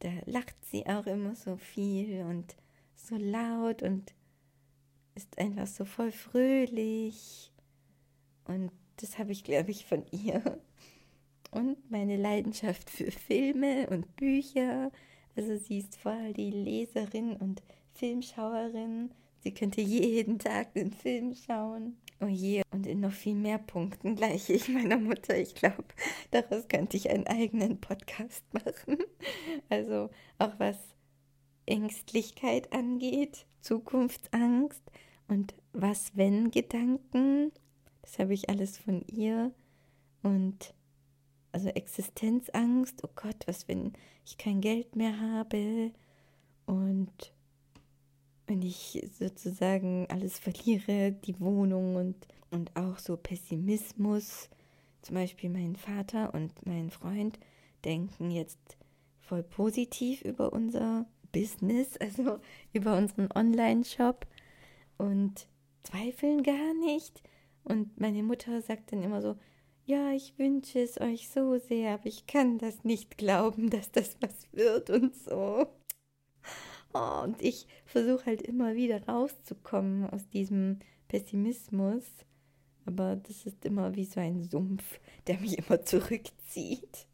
Da 0.00 0.10
lacht 0.24 0.56
sie 0.64 0.86
auch 0.86 1.06
immer 1.06 1.34
so 1.34 1.56
viel 1.56 2.22
und 2.22 2.56
so 2.94 3.16
laut 3.16 3.82
und 3.82 4.14
ist 5.14 5.38
einfach 5.38 5.66
so 5.66 5.84
voll 5.84 6.12
fröhlich. 6.12 7.52
Und 8.44 8.72
das 8.96 9.18
habe 9.18 9.32
ich, 9.32 9.44
glaube 9.44 9.70
ich, 9.70 9.86
von 9.86 10.04
ihr 10.10 10.58
und 11.50 11.90
meine 11.90 12.16
Leidenschaft 12.16 12.90
für 12.90 13.10
Filme 13.10 13.88
und 13.88 14.16
Bücher. 14.16 14.90
Also 15.36 15.56
sie 15.56 15.78
ist 15.78 15.96
voll 15.96 16.32
die 16.32 16.50
Leserin 16.50 17.36
und 17.36 17.62
Filmschauerin. 17.92 19.10
Sie 19.40 19.52
könnte 19.52 19.80
jeden 19.80 20.38
Tag 20.38 20.74
den 20.74 20.92
Film 20.92 21.34
schauen. 21.34 21.96
Oh 22.20 22.26
je, 22.26 22.62
und 22.72 22.86
in 22.86 23.00
noch 23.00 23.12
viel 23.12 23.34
mehr 23.34 23.58
Punkten 23.58 24.16
gleiche 24.16 24.54
ich 24.54 24.68
meiner 24.68 24.96
Mutter. 24.96 25.36
Ich 25.38 25.54
glaube, 25.54 25.84
daraus 26.30 26.66
könnte 26.68 26.96
ich 26.96 27.10
einen 27.10 27.26
eigenen 27.26 27.80
Podcast 27.80 28.42
machen. 28.52 28.98
Also 29.68 30.10
auch 30.38 30.52
was 30.58 30.78
Ängstlichkeit 31.66 32.72
angeht, 32.72 33.46
Zukunftsangst 33.60 34.82
und 35.28 35.54
was 35.72 36.16
wenn 36.16 36.50
Gedanken. 36.50 37.52
Das 38.06 38.20
habe 38.20 38.34
ich 38.34 38.48
alles 38.48 38.78
von 38.78 39.02
ihr. 39.08 39.52
Und 40.22 40.74
also 41.52 41.68
Existenzangst, 41.68 43.02
oh 43.04 43.10
Gott, 43.14 43.36
was, 43.46 43.66
wenn 43.68 43.92
ich 44.24 44.38
kein 44.38 44.60
Geld 44.60 44.94
mehr 44.94 45.20
habe 45.20 45.90
und 46.66 47.32
wenn 48.46 48.62
ich 48.62 49.04
sozusagen 49.18 50.06
alles 50.08 50.38
verliere, 50.38 51.12
die 51.12 51.40
Wohnung 51.40 51.96
und, 51.96 52.28
und 52.50 52.76
auch 52.76 52.98
so 52.98 53.16
Pessimismus. 53.16 54.50
Zum 55.02 55.14
Beispiel 55.14 55.50
mein 55.50 55.76
Vater 55.76 56.32
und 56.32 56.52
mein 56.64 56.90
Freund 56.90 57.38
denken 57.84 58.30
jetzt 58.30 58.76
voll 59.18 59.42
positiv 59.42 60.22
über 60.22 60.52
unser 60.52 61.06
Business, 61.32 61.96
also 61.96 62.38
über 62.72 62.96
unseren 62.96 63.28
Online-Shop 63.32 64.26
und 64.96 65.48
zweifeln 65.82 66.42
gar 66.42 66.74
nicht. 66.74 67.22
Und 67.66 67.98
meine 68.00 68.22
Mutter 68.22 68.62
sagt 68.62 68.92
dann 68.92 69.02
immer 69.02 69.20
so, 69.20 69.36
ja, 69.86 70.12
ich 70.12 70.38
wünsche 70.38 70.78
es 70.78 71.00
euch 71.00 71.28
so 71.28 71.58
sehr, 71.58 71.94
aber 71.94 72.06
ich 72.06 72.28
kann 72.28 72.58
das 72.58 72.84
nicht 72.84 73.18
glauben, 73.18 73.70
dass 73.70 73.90
das 73.90 74.16
was 74.20 74.46
wird 74.52 74.88
und 74.88 75.16
so. 75.16 75.66
Oh, 76.94 77.22
und 77.24 77.42
ich 77.42 77.66
versuche 77.84 78.26
halt 78.26 78.42
immer 78.42 78.76
wieder 78.76 79.04
rauszukommen 79.06 80.08
aus 80.08 80.28
diesem 80.28 80.78
Pessimismus. 81.08 82.04
Aber 82.84 83.16
das 83.16 83.46
ist 83.46 83.64
immer 83.64 83.96
wie 83.96 84.04
so 84.04 84.20
ein 84.20 84.44
Sumpf, 84.44 85.00
der 85.26 85.40
mich 85.40 85.58
immer 85.58 85.82
zurückzieht. 85.82 87.08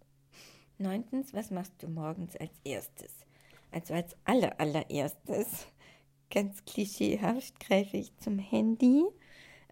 Neuntens, 0.77 1.33
was 1.33 1.51
machst 1.51 1.83
du 1.83 1.89
morgens 1.89 2.37
als 2.37 2.53
erstes? 2.63 3.13
Also 3.71 3.95
als 3.95 4.15
aller 4.25 4.61
allererstes, 4.61 5.67
ganz 6.31 6.63
klischeehaft, 6.67 7.59
greife 7.59 7.97
ich 7.97 8.15
zum 8.19 8.39
Handy, 8.39 9.07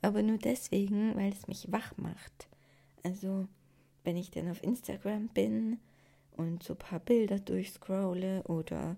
aber 0.02 0.22
nur 0.22 0.38
deswegen, 0.38 1.14
weil 1.16 1.32
es 1.32 1.46
mich 1.46 1.70
wach 1.70 1.96
macht. 1.96 2.48
Also, 3.02 3.46
wenn 4.04 4.16
ich 4.16 4.30
dann 4.30 4.50
auf 4.50 4.62
Instagram 4.62 5.28
bin 5.28 5.78
und 6.36 6.62
so 6.62 6.74
ein 6.74 6.78
paar 6.78 7.00
Bilder 7.00 7.38
durchscrolle 7.38 8.42
oder 8.44 8.96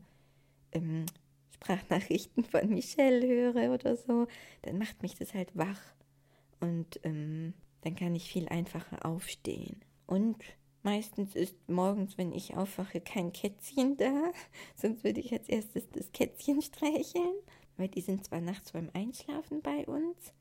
ähm, 0.73 1.07
Sprachnachrichten 1.55 2.45
von 2.45 2.69
Michelle 2.69 3.27
höre 3.27 3.73
oder 3.75 3.97
so, 3.97 4.27
dann 4.63 4.79
macht 4.79 5.03
mich 5.03 5.15
das 5.15 5.35
halt 5.35 5.57
wach. 5.57 5.81
Und 6.61 7.01
ähm, 7.03 7.55
dann 7.83 7.97
kann 7.97 8.15
ich 8.15 8.31
viel 8.31 8.49
einfacher 8.49 9.05
aufstehen. 9.05 9.81
Und 10.07 10.37
meistens 10.83 11.35
ist 11.35 11.57
morgens, 11.69 12.17
wenn 12.19 12.33
ich 12.33 12.57
aufwache, 12.57 13.01
kein 13.01 13.33
Kätzchen 13.33 13.97
da. 13.97 14.33
Sonst 14.77 15.03
würde 15.03 15.21
ich 15.21 15.33
als 15.33 15.49
erstes 15.49 15.89
das 15.91 16.13
Kätzchen 16.13 16.63
streicheln. 16.63 17.35
Weil 17.77 17.89
die 17.89 18.03
sind 18.03 18.25
zwar 18.25 18.41
nachts 18.41 18.73
beim 18.73 18.91
Einschlafen 18.93 19.63
bei 19.63 19.87
uns 19.87 20.33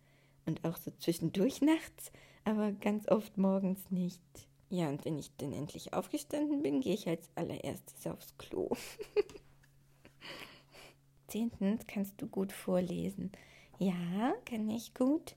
und 0.45 0.63
auch 0.65 0.77
so 0.77 0.91
zwischendurch 0.91 1.61
nachts, 1.61 2.11
aber 2.43 2.71
ganz 2.71 3.07
oft 3.07 3.37
morgens 3.37 3.91
nicht. 3.91 4.21
Ja, 4.69 4.89
und 4.89 5.03
wenn 5.03 5.19
ich 5.19 5.35
dann 5.37 5.51
endlich 5.51 5.93
aufgestanden 5.93 6.61
bin, 6.61 6.79
gehe 6.79 6.93
ich 6.93 7.07
als 7.07 7.29
allererstes 7.35 8.07
aufs 8.07 8.37
Klo. 8.37 8.69
Zehntens 11.27 11.85
kannst 11.87 12.21
du 12.21 12.27
gut 12.27 12.51
vorlesen. 12.51 13.31
Ja, 13.79 14.33
kann 14.45 14.69
ich 14.69 14.93
gut. 14.93 15.35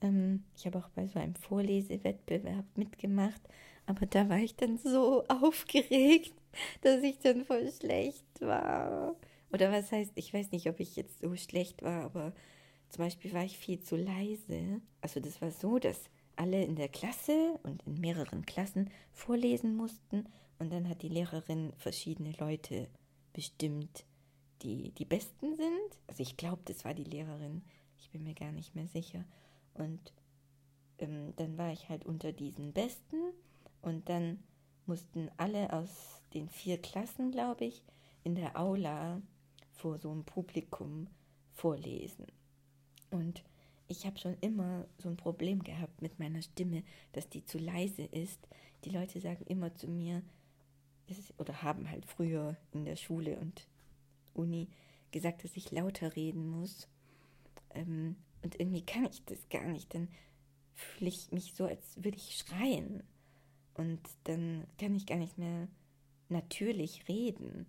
Ähm, 0.00 0.44
ich 0.56 0.66
habe 0.66 0.78
auch 0.78 0.88
bei 0.90 1.06
so 1.06 1.18
einem 1.18 1.36
Vorlesewettbewerb 1.36 2.64
mitgemacht, 2.76 3.40
aber 3.86 4.06
da 4.06 4.28
war 4.28 4.38
ich 4.38 4.56
dann 4.56 4.78
so 4.78 5.24
aufgeregt, 5.28 6.34
dass 6.82 7.02
ich 7.02 7.18
dann 7.18 7.44
voll 7.44 7.70
schlecht 7.70 8.40
war. 8.40 9.16
Oder 9.52 9.70
was 9.70 9.92
heißt, 9.92 10.12
ich 10.16 10.32
weiß 10.32 10.50
nicht, 10.50 10.68
ob 10.68 10.80
ich 10.80 10.96
jetzt 10.96 11.20
so 11.20 11.36
schlecht 11.36 11.82
war, 11.82 12.04
aber 12.04 12.32
zum 12.92 13.04
Beispiel 13.04 13.32
war 13.32 13.42
ich 13.42 13.56
viel 13.56 13.80
zu 13.80 13.96
leise. 13.96 14.82
Also 15.00 15.18
das 15.18 15.40
war 15.40 15.50
so, 15.50 15.78
dass 15.78 15.98
alle 16.36 16.62
in 16.62 16.76
der 16.76 16.90
Klasse 16.90 17.58
und 17.62 17.82
in 17.86 17.98
mehreren 18.00 18.44
Klassen 18.44 18.90
vorlesen 19.12 19.74
mussten 19.74 20.26
und 20.58 20.70
dann 20.70 20.86
hat 20.88 21.00
die 21.00 21.08
Lehrerin 21.08 21.72
verschiedene 21.78 22.32
Leute 22.38 22.88
bestimmt, 23.32 24.04
die 24.60 24.90
die 24.90 25.06
Besten 25.06 25.56
sind. 25.56 25.98
Also 26.06 26.22
ich 26.22 26.36
glaube, 26.36 26.60
das 26.66 26.84
war 26.84 26.92
die 26.92 27.04
Lehrerin. 27.04 27.62
Ich 27.98 28.10
bin 28.10 28.24
mir 28.24 28.34
gar 28.34 28.52
nicht 28.52 28.74
mehr 28.74 28.86
sicher. 28.86 29.24
Und 29.72 30.12
ähm, 30.98 31.32
dann 31.36 31.56
war 31.56 31.72
ich 31.72 31.88
halt 31.88 32.04
unter 32.04 32.30
diesen 32.32 32.74
Besten 32.74 33.16
und 33.80 34.10
dann 34.10 34.42
mussten 34.84 35.30
alle 35.38 35.72
aus 35.72 36.20
den 36.34 36.50
vier 36.50 36.76
Klassen, 36.76 37.30
glaube 37.30 37.64
ich, 37.64 37.82
in 38.22 38.34
der 38.34 38.60
Aula 38.60 39.22
vor 39.70 39.98
so 39.98 40.10
einem 40.10 40.24
Publikum 40.24 41.08
vorlesen. 41.54 42.26
Und 43.12 43.44
ich 43.88 44.06
habe 44.06 44.18
schon 44.18 44.36
immer 44.40 44.86
so 44.98 45.08
ein 45.08 45.16
Problem 45.16 45.62
gehabt 45.62 46.00
mit 46.00 46.18
meiner 46.18 46.42
Stimme, 46.42 46.82
dass 47.12 47.28
die 47.28 47.44
zu 47.44 47.58
leise 47.58 48.02
ist. 48.02 48.48
Die 48.84 48.90
Leute 48.90 49.20
sagen 49.20 49.44
immer 49.46 49.74
zu 49.74 49.86
mir, 49.86 50.22
ist, 51.06 51.34
oder 51.38 51.62
haben 51.62 51.90
halt 51.90 52.06
früher 52.06 52.56
in 52.72 52.84
der 52.84 52.96
Schule 52.96 53.38
und 53.38 53.68
Uni 54.34 54.68
gesagt, 55.10 55.44
dass 55.44 55.56
ich 55.56 55.70
lauter 55.70 56.16
reden 56.16 56.48
muss. 56.48 56.88
Ähm, 57.74 58.16
und 58.42 58.58
irgendwie 58.58 58.84
kann 58.84 59.04
ich 59.04 59.22
das 59.26 59.48
gar 59.50 59.66
nicht. 59.66 59.94
Dann 59.94 60.08
fühle 60.74 61.10
ich 61.10 61.30
mich 61.30 61.52
so, 61.54 61.66
als 61.66 62.02
würde 62.02 62.16
ich 62.16 62.38
schreien. 62.38 63.02
Und 63.74 64.00
dann 64.24 64.66
kann 64.78 64.94
ich 64.94 65.06
gar 65.06 65.18
nicht 65.18 65.36
mehr 65.36 65.68
natürlich 66.28 67.08
reden. 67.08 67.66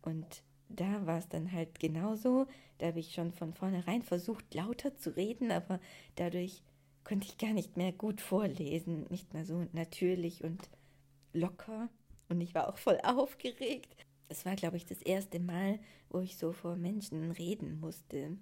Und 0.00 0.42
da 0.68 1.06
war 1.06 1.18
es 1.18 1.28
dann 1.28 1.52
halt 1.52 1.78
genauso. 1.78 2.46
Da 2.78 2.86
habe 2.86 3.00
ich 3.00 3.14
schon 3.14 3.32
von 3.32 3.54
vornherein 3.54 4.02
versucht, 4.02 4.54
lauter 4.54 4.96
zu 4.96 5.16
reden, 5.16 5.50
aber 5.50 5.80
dadurch 6.16 6.62
konnte 7.04 7.26
ich 7.26 7.38
gar 7.38 7.52
nicht 7.52 7.76
mehr 7.76 7.92
gut 7.92 8.20
vorlesen. 8.20 9.06
Nicht 9.10 9.32
mehr 9.32 9.44
so 9.44 9.66
natürlich 9.72 10.44
und 10.44 10.68
locker. 11.32 11.88
Und 12.28 12.40
ich 12.40 12.54
war 12.54 12.68
auch 12.68 12.78
voll 12.78 12.98
aufgeregt. 13.02 13.94
Es 14.28 14.44
war, 14.44 14.56
glaube 14.56 14.76
ich, 14.76 14.84
das 14.84 15.02
erste 15.02 15.38
Mal, 15.38 15.78
wo 16.10 16.18
ich 16.18 16.36
so 16.36 16.52
vor 16.52 16.76
Menschen 16.76 17.30
reden 17.30 17.78
musste. 17.78 18.36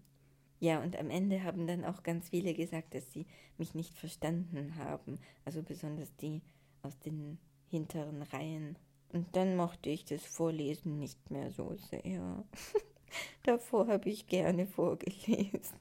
Ja, 0.60 0.82
und 0.82 0.96
am 0.98 1.10
Ende 1.10 1.42
haben 1.42 1.66
dann 1.66 1.84
auch 1.84 2.02
ganz 2.02 2.30
viele 2.30 2.54
gesagt, 2.54 2.94
dass 2.94 3.12
sie 3.12 3.26
mich 3.58 3.74
nicht 3.74 3.98
verstanden 3.98 4.76
haben. 4.76 5.18
Also 5.44 5.62
besonders 5.62 6.16
die 6.16 6.40
aus 6.82 6.98
den 7.00 7.38
hinteren 7.68 8.22
Reihen. 8.22 8.78
Und 9.14 9.36
dann 9.36 9.54
mochte 9.54 9.90
ich 9.90 10.04
das 10.04 10.24
Vorlesen 10.24 10.98
nicht 10.98 11.30
mehr 11.30 11.52
so 11.52 11.76
sehr. 11.88 12.44
Davor 13.44 13.86
habe 13.86 14.08
ich 14.08 14.26
gerne 14.26 14.66
vorgelesen. 14.66 15.78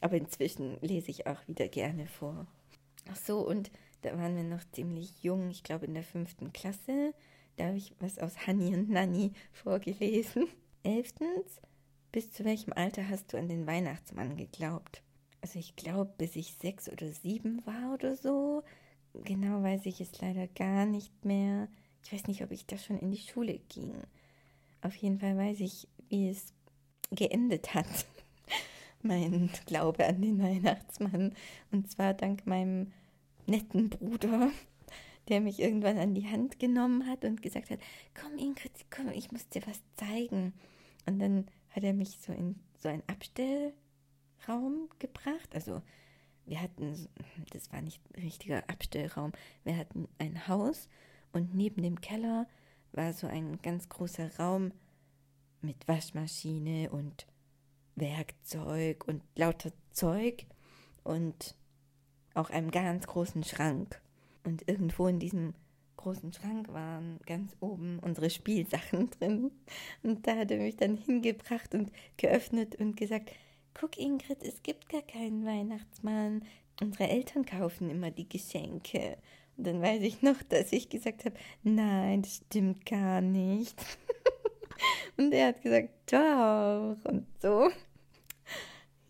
Aber 0.00 0.16
inzwischen 0.16 0.78
lese 0.80 1.12
ich 1.12 1.28
auch 1.28 1.46
wieder 1.46 1.68
gerne 1.68 2.08
vor. 2.08 2.48
Ach 3.08 3.14
so, 3.14 3.46
und 3.46 3.70
da 4.02 4.18
waren 4.18 4.34
wir 4.34 4.42
noch 4.42 4.64
ziemlich 4.72 5.22
jung, 5.22 5.48
ich 5.48 5.62
glaube 5.62 5.86
in 5.86 5.94
der 5.94 6.02
fünften 6.02 6.52
Klasse. 6.52 7.14
Da 7.54 7.66
habe 7.66 7.76
ich 7.76 7.94
was 8.00 8.18
aus 8.18 8.48
Hanni 8.48 8.74
und 8.74 8.90
Nanni 8.90 9.30
vorgelesen. 9.52 10.48
Elftens, 10.82 11.60
bis 12.10 12.32
zu 12.32 12.44
welchem 12.44 12.72
Alter 12.72 13.08
hast 13.08 13.32
du 13.32 13.38
an 13.38 13.46
den 13.46 13.68
Weihnachtsmann 13.68 14.36
geglaubt? 14.36 15.02
Also 15.40 15.60
ich 15.60 15.76
glaube, 15.76 16.12
bis 16.18 16.34
ich 16.34 16.54
sechs 16.54 16.88
oder 16.88 17.06
sieben 17.12 17.64
war 17.64 17.94
oder 17.94 18.16
so. 18.16 18.64
Genau 19.22 19.62
weiß 19.62 19.86
ich 19.86 20.00
es 20.00 20.20
leider 20.20 20.48
gar 20.48 20.84
nicht 20.84 21.24
mehr. 21.24 21.68
Ich 22.04 22.12
weiß 22.12 22.26
nicht, 22.26 22.42
ob 22.42 22.50
ich 22.50 22.66
da 22.66 22.78
schon 22.78 22.98
in 22.98 23.10
die 23.10 23.18
Schule 23.18 23.58
ging. 23.68 23.94
Auf 24.82 24.94
jeden 24.96 25.18
Fall 25.18 25.36
weiß 25.36 25.60
ich, 25.60 25.88
wie 26.08 26.28
es 26.28 26.52
geendet 27.10 27.74
hat. 27.74 27.86
mein 29.02 29.50
Glaube 29.66 30.06
an 30.06 30.20
den 30.20 30.42
Weihnachtsmann. 30.42 31.34
Und 31.70 31.90
zwar 31.90 32.14
dank 32.14 32.46
meinem 32.46 32.92
netten 33.46 33.90
Bruder, 33.90 34.50
der 35.28 35.40
mich 35.40 35.60
irgendwann 35.60 35.98
an 35.98 36.14
die 36.14 36.28
Hand 36.28 36.58
genommen 36.58 37.06
hat 37.06 37.24
und 37.24 37.42
gesagt 37.42 37.70
hat, 37.70 37.80
komm 38.20 38.38
Ingrid, 38.38 38.72
komm, 38.90 39.08
ich 39.10 39.32
muss 39.32 39.48
dir 39.48 39.62
was 39.66 39.80
zeigen. 39.96 40.52
Und 41.06 41.18
dann 41.18 41.46
hat 41.70 41.84
er 41.84 41.92
mich 41.92 42.18
so 42.20 42.32
in 42.32 42.56
so 42.78 42.88
einen 42.88 43.02
Abstellraum 43.06 44.88
gebracht. 44.98 45.54
Also 45.54 45.82
wir 46.46 46.60
hatten, 46.60 47.08
das 47.50 47.72
war 47.72 47.80
nicht 47.82 48.00
ein 48.14 48.22
richtiger 48.22 48.68
Abstellraum, 48.68 49.32
wir 49.64 49.76
hatten 49.76 50.08
ein 50.18 50.48
Haus 50.48 50.88
und 51.32 51.54
neben 51.54 51.82
dem 51.82 52.00
Keller 52.00 52.46
war 52.92 53.12
so 53.12 53.26
ein 53.26 53.60
ganz 53.62 53.88
großer 53.88 54.36
Raum 54.36 54.72
mit 55.62 55.88
Waschmaschine 55.88 56.90
und 56.90 57.26
Werkzeug 57.94 59.06
und 59.06 59.22
lauter 59.36 59.72
Zeug 59.92 60.46
und 61.04 61.54
auch 62.34 62.50
einem 62.50 62.70
ganz 62.70 63.06
großen 63.06 63.44
Schrank. 63.44 64.00
Und 64.44 64.68
irgendwo 64.68 65.06
in 65.06 65.18
diesem 65.18 65.54
großen 65.96 66.32
Schrank 66.32 66.72
waren 66.72 67.20
ganz 67.26 67.56
oben 67.60 67.98
unsere 68.00 68.30
Spielsachen 68.30 69.10
drin. 69.18 69.50
Und 70.02 70.26
da 70.26 70.36
hat 70.36 70.50
er 70.50 70.58
mich 70.58 70.76
dann 70.76 70.96
hingebracht 70.96 71.74
und 71.74 71.92
geöffnet 72.16 72.76
und 72.76 72.96
gesagt, 72.96 73.30
guck 73.74 73.98
Ingrid, 73.98 74.42
es 74.42 74.62
gibt 74.62 74.88
gar 74.88 75.02
keinen 75.02 75.46
Weihnachtsmann. 75.46 76.44
Unsere 76.80 77.08
Eltern 77.08 77.44
kaufen 77.44 77.90
immer 77.90 78.10
die 78.10 78.28
Geschenke. 78.28 79.18
Und 79.56 79.66
dann 79.66 79.82
weiß 79.82 80.02
ich 80.02 80.22
noch, 80.22 80.42
dass 80.42 80.72
ich 80.72 80.88
gesagt 80.88 81.24
habe, 81.24 81.36
nein, 81.62 82.22
das 82.22 82.36
stimmt 82.36 82.86
gar 82.86 83.20
nicht. 83.20 83.80
und 85.16 85.32
er 85.32 85.48
hat 85.48 85.62
gesagt, 85.62 85.90
doch 86.10 86.96
und 87.04 87.26
so. 87.40 87.70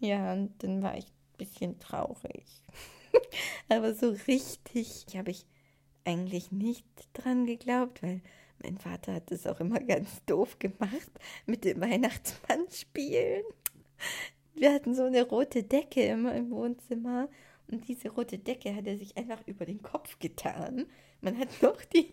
Ja, 0.01 0.33
und 0.33 0.63
dann 0.63 0.83
war 0.83 0.97
ich 0.97 1.07
ein 1.07 1.39
bisschen 1.39 1.79
traurig. 1.79 2.45
Aber 3.69 3.95
so 3.95 4.11
richtig 4.27 5.07
habe 5.15 5.31
ich 5.31 5.47
eigentlich 6.05 6.51
nicht 6.51 6.87
dran 7.13 7.47
geglaubt, 7.47 8.03
weil 8.03 8.21
mein 8.63 8.79
Vater 8.79 9.15
hat 9.15 9.31
es 9.31 9.47
auch 9.47 9.61
immer 9.61 9.81
ganz 9.81 10.25
doof 10.27 10.59
gemacht 10.59 11.11
mit 11.47 11.65
dem 11.65 11.81
Weihnachtsmann 11.81 12.67
spielen. 12.71 13.45
Wir 14.55 14.73
hatten 14.73 14.95
so 14.95 15.05
eine 15.05 15.23
rote 15.23 15.63
Decke 15.63 16.03
immer 16.03 16.35
im 16.35 16.51
Wohnzimmer 16.51 17.29
und 17.73 17.89
diese 17.89 18.11
rote 18.11 18.39
Decke 18.39 18.75
hat 18.75 18.87
er 18.87 18.99
sich 18.99 19.17
einfach 19.17 19.41
über 19.47 19.65
den 19.65 19.83
Kopf 19.83 20.19
getan. 20.19 20.87
Man 21.21 21.39
hat 21.39 21.63
noch 21.63 21.83
die 21.87 22.13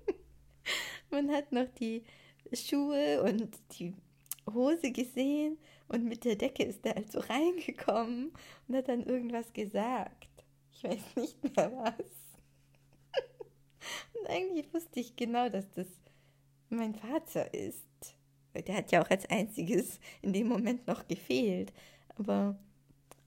man 1.10 1.30
hat 1.30 1.52
noch 1.52 1.68
die 1.78 2.04
Schuhe 2.52 3.22
und 3.22 3.50
die 3.78 3.94
Hose 4.52 4.92
gesehen 4.92 5.58
und 5.88 6.04
mit 6.04 6.24
der 6.24 6.36
Decke 6.36 6.62
ist 6.62 6.86
er 6.86 6.96
also 6.96 7.20
reingekommen 7.20 8.32
und 8.68 8.76
hat 8.76 8.88
dann 8.88 9.02
irgendwas 9.02 9.52
gesagt. 9.52 10.28
Ich 10.72 10.84
weiß 10.84 11.16
nicht 11.16 11.42
mehr 11.42 11.72
was. 11.72 11.94
Und 14.14 14.28
eigentlich 14.28 14.72
wusste 14.72 15.00
ich 15.00 15.16
genau, 15.16 15.48
dass 15.48 15.68
das 15.72 15.88
mein 16.68 16.94
Vater 16.94 17.52
ist. 17.52 17.86
Der 18.54 18.76
hat 18.76 18.92
ja 18.92 19.02
auch 19.02 19.10
als 19.10 19.28
einziges 19.30 19.98
in 20.22 20.32
dem 20.32 20.48
Moment 20.48 20.86
noch 20.86 21.06
gefehlt. 21.08 21.72
Aber 22.16 22.58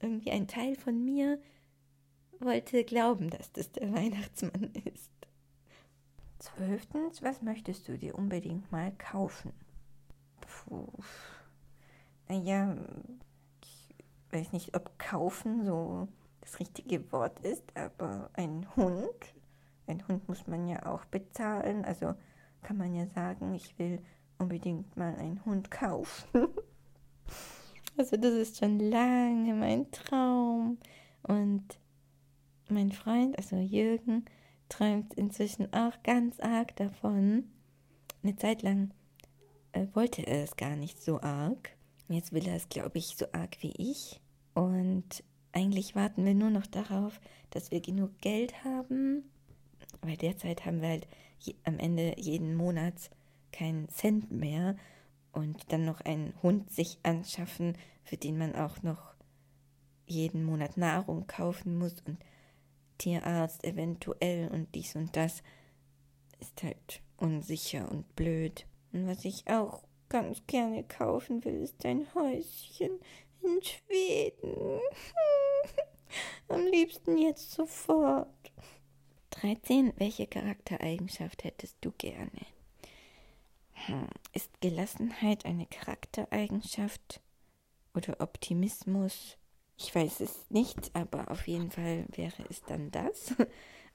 irgendwie 0.04 0.30
ein 0.30 0.46
Teil 0.46 0.76
von 0.76 1.04
mir 1.04 1.40
wollte 2.40 2.84
glauben, 2.84 3.30
dass 3.30 3.52
das 3.52 3.72
der 3.72 3.92
Weihnachtsmann 3.92 4.70
ist. 4.84 5.10
Zwölftens, 6.38 7.22
was 7.22 7.42
möchtest 7.42 7.88
du 7.88 7.96
dir 7.96 8.16
unbedingt 8.16 8.70
mal 8.70 8.92
kaufen? 8.92 9.52
Puh. 10.40 10.86
Naja, 12.28 12.76
ich 13.62 13.94
weiß 14.30 14.52
nicht, 14.52 14.76
ob 14.76 14.98
kaufen 14.98 15.64
so 15.64 16.08
das 16.40 16.60
richtige 16.60 17.10
Wort 17.12 17.40
ist, 17.40 17.64
aber 17.76 18.30
ein 18.34 18.66
Hund 18.76 19.34
ein 19.86 20.06
Hund 20.08 20.28
muss 20.28 20.46
man 20.46 20.66
ja 20.66 20.86
auch 20.86 21.04
bezahlen, 21.06 21.84
also 21.84 22.14
kann 22.62 22.76
man 22.76 22.94
ja 22.94 23.06
sagen, 23.06 23.54
ich 23.54 23.78
will 23.78 24.00
unbedingt 24.38 24.96
mal 24.96 25.14
einen 25.16 25.44
Hund 25.44 25.70
kaufen. 25.70 26.28
also 27.96 28.16
das 28.16 28.32
ist 28.32 28.58
schon 28.58 28.78
lange 28.78 29.54
mein 29.54 29.90
Traum. 29.90 30.78
Und 31.22 31.78
mein 32.68 32.92
Freund, 32.92 33.36
also 33.38 33.56
Jürgen, 33.56 34.24
träumt 34.68 35.14
inzwischen 35.14 35.72
auch 35.72 36.02
ganz 36.02 36.40
arg 36.40 36.74
davon. 36.76 37.44
Eine 38.22 38.36
Zeit 38.36 38.62
lang 38.62 38.92
äh, 39.72 39.86
wollte 39.94 40.26
er 40.26 40.44
es 40.44 40.56
gar 40.56 40.76
nicht 40.76 41.02
so 41.02 41.20
arg. 41.20 41.76
Jetzt 42.08 42.32
will 42.32 42.46
er 42.46 42.56
es, 42.56 42.68
glaube 42.68 42.98
ich, 42.98 43.16
so 43.16 43.26
arg 43.32 43.56
wie 43.60 43.72
ich. 43.76 44.20
Und 44.54 45.22
eigentlich 45.52 45.94
warten 45.94 46.24
wir 46.24 46.34
nur 46.34 46.50
noch 46.50 46.66
darauf, 46.66 47.20
dass 47.50 47.70
wir 47.70 47.80
genug 47.80 48.18
Geld 48.20 48.64
haben, 48.64 49.24
weil 50.02 50.16
derzeit 50.16 50.66
haben 50.66 50.80
wir 50.80 50.88
halt 50.88 51.06
je, 51.38 51.54
am 51.64 51.78
Ende 51.78 52.14
jeden 52.18 52.54
Monats 52.54 53.10
keinen 53.52 53.88
Cent 53.88 54.30
mehr 54.30 54.76
und 55.34 55.72
dann 55.72 55.84
noch 55.84 56.00
einen 56.00 56.34
Hund 56.42 56.70
sich 56.70 56.98
anschaffen, 57.02 57.76
für 58.02 58.16
den 58.16 58.38
man 58.38 58.54
auch 58.54 58.82
noch 58.82 59.14
jeden 60.06 60.44
Monat 60.44 60.76
Nahrung 60.76 61.26
kaufen 61.26 61.78
muss 61.78 62.00
und 62.06 62.18
Tierarzt 62.98 63.64
eventuell 63.64 64.48
und 64.48 64.74
dies 64.74 64.94
und 64.94 65.16
das 65.16 65.42
ist 66.40 66.62
halt 66.62 67.02
unsicher 67.16 67.90
und 67.90 68.14
blöd. 68.16 68.66
Und 68.92 69.06
was 69.06 69.24
ich 69.24 69.46
auch 69.48 69.82
ganz 70.08 70.46
gerne 70.46 70.84
kaufen 70.84 71.44
will, 71.44 71.62
ist 71.62 71.84
ein 71.84 72.06
Häuschen 72.14 73.00
in 73.42 73.60
Schweden. 73.62 74.80
Am 76.48 76.66
liebsten 76.66 77.18
jetzt 77.18 77.50
sofort. 77.50 78.28
13. 79.30 79.94
Welche 79.96 80.26
Charaktereigenschaft 80.26 81.44
hättest 81.44 81.78
du 81.80 81.90
gerne? 81.98 82.30
Hm. 83.86 84.08
Ist 84.32 84.60
Gelassenheit 84.60 85.44
eine 85.44 85.66
Charaktereigenschaft 85.66 87.20
oder 87.94 88.20
Optimismus? 88.20 89.36
Ich 89.76 89.94
weiß 89.94 90.20
es 90.20 90.50
nicht, 90.50 90.94
aber 90.94 91.30
auf 91.30 91.46
jeden 91.48 91.70
Fall 91.70 92.06
wäre 92.10 92.44
es 92.48 92.62
dann 92.62 92.90
das. 92.90 93.34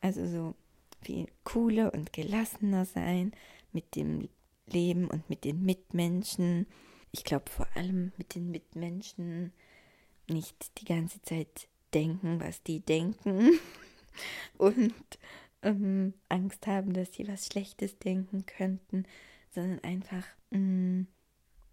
Also 0.02 0.26
so 0.28 0.56
viel 1.02 1.28
cooler 1.44 1.94
und 1.94 2.14
gelassener 2.14 2.86
sein 2.86 3.34
mit 3.74 3.98
dem 3.98 4.30
Leben 4.66 5.10
und 5.10 5.30
mit 5.30 5.44
den 5.44 5.66
Mitmenschen. 5.66 6.68
Ich 7.12 7.26
glaube 7.26 7.52
vor 7.52 7.68
allem 7.76 8.14
mit 8.16 8.34
den 8.34 8.50
Mitmenschen 8.50 9.52
nicht 10.30 10.80
die 10.80 10.86
ganze 10.86 11.22
Zeit 11.22 11.68
denken, 11.94 12.40
was 12.40 12.64
die 12.64 12.80
denken 12.80 13.60
und 14.58 14.94
ähm, 15.64 16.14
Angst 16.30 16.68
haben, 16.68 16.94
dass 16.94 17.14
sie 17.14 17.28
was 17.28 17.48
Schlechtes 17.48 17.98
denken 18.00 18.46
könnten, 18.46 19.04
sondern 19.52 19.84
einfach, 19.84 20.26
mh, 20.52 20.60
mm, 20.60 21.08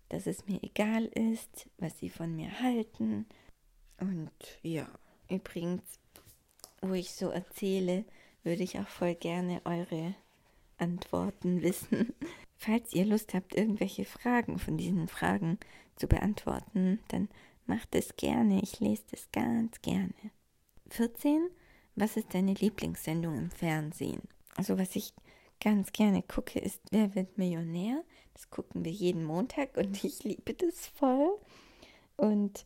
dass 0.09 0.27
es 0.27 0.47
mir 0.47 0.62
egal 0.62 1.07
ist, 1.07 1.69
was 1.79 1.99
sie 1.99 2.11
von 2.11 2.35
mir 2.35 2.61
halten. 2.61 3.27
Und 3.99 4.31
ja, 4.62 4.89
übrigens, 5.29 5.83
wo 6.81 6.93
ich 6.93 7.12
so 7.12 7.31
erzähle, 7.31 8.05
würde 8.45 8.62
ich 8.62 8.79
auch 8.79 8.89
voll 8.89 9.15
gerne 9.15 9.61
eure 9.65 10.15
Antworten 10.79 11.62
wissen. 11.62 12.15
Falls 12.57 12.95
ihr 12.95 13.05
Lust 13.05 13.35
habt, 13.35 13.55
irgendwelche 13.55 14.05
Fragen 14.05 14.59
von 14.59 14.77
diesen 14.77 15.09
Fragen 15.09 15.59
zu 15.97 16.07
beantworten, 16.07 17.01
dann 17.09 17.29
macht 17.67 17.95
es 17.95 18.17
gerne. 18.17 18.62
Ich 18.62 18.81
lese 18.81 19.05
das 19.11 19.31
ganz 19.33 19.81
gerne. 19.83 20.15
14. 20.91 21.49
Was 21.97 22.17
ist 22.17 22.33
deine 22.35 22.55
Lieblingssendung 22.55 23.37
im 23.37 23.51
Fernsehen? 23.51 24.23
Also 24.57 24.79
was 24.79 24.95
ich 24.97 25.12
ganz 25.61 25.92
gerne 25.92 26.23
gucke, 26.23 26.59
ist 26.59 26.81
Wer 26.90 27.14
wird 27.14 27.38
Millionär? 27.38 28.03
Das 28.35 28.51
gucken 28.51 28.85
wir 28.85 28.92
jeden 28.92 29.25
Montag 29.25 29.77
und 29.77 30.03
ich 30.05 30.25
liebe 30.25 30.55
das 30.55 30.87
voll. 30.87 31.38
Und 32.16 32.64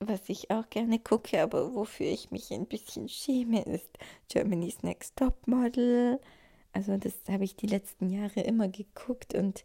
was 0.00 0.28
ich 0.28 0.50
auch 0.50 0.68
gerne 0.70 0.98
gucke, 0.98 1.42
aber 1.42 1.74
wofür 1.74 2.06
ich 2.06 2.30
mich 2.30 2.50
ein 2.52 2.66
bisschen 2.66 3.08
schäme, 3.08 3.62
ist 3.62 3.98
Germany's 4.28 4.82
Next 4.82 5.16
Top 5.16 5.46
Model. 5.46 6.18
Also 6.72 6.96
das 6.96 7.14
habe 7.28 7.44
ich 7.44 7.56
die 7.56 7.66
letzten 7.66 8.08
Jahre 8.08 8.40
immer 8.40 8.68
geguckt 8.68 9.34
und 9.34 9.64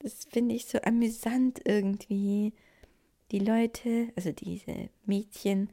das 0.00 0.24
finde 0.24 0.54
ich 0.54 0.66
so 0.66 0.78
amüsant 0.82 1.60
irgendwie. 1.64 2.52
Die 3.30 3.40
Leute, 3.40 4.12
also 4.16 4.32
diese 4.32 4.88
Mädchen, 5.04 5.70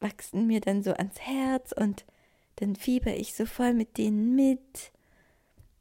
wachsen 0.00 0.46
mir 0.46 0.60
dann 0.60 0.82
so 0.82 0.92
ans 0.92 1.20
Herz 1.20 1.72
und 1.72 2.04
dann 2.56 2.76
fieber 2.76 3.14
ich 3.14 3.34
so 3.34 3.46
voll 3.46 3.74
mit 3.74 3.98
denen 3.98 4.34
mit. 4.34 4.92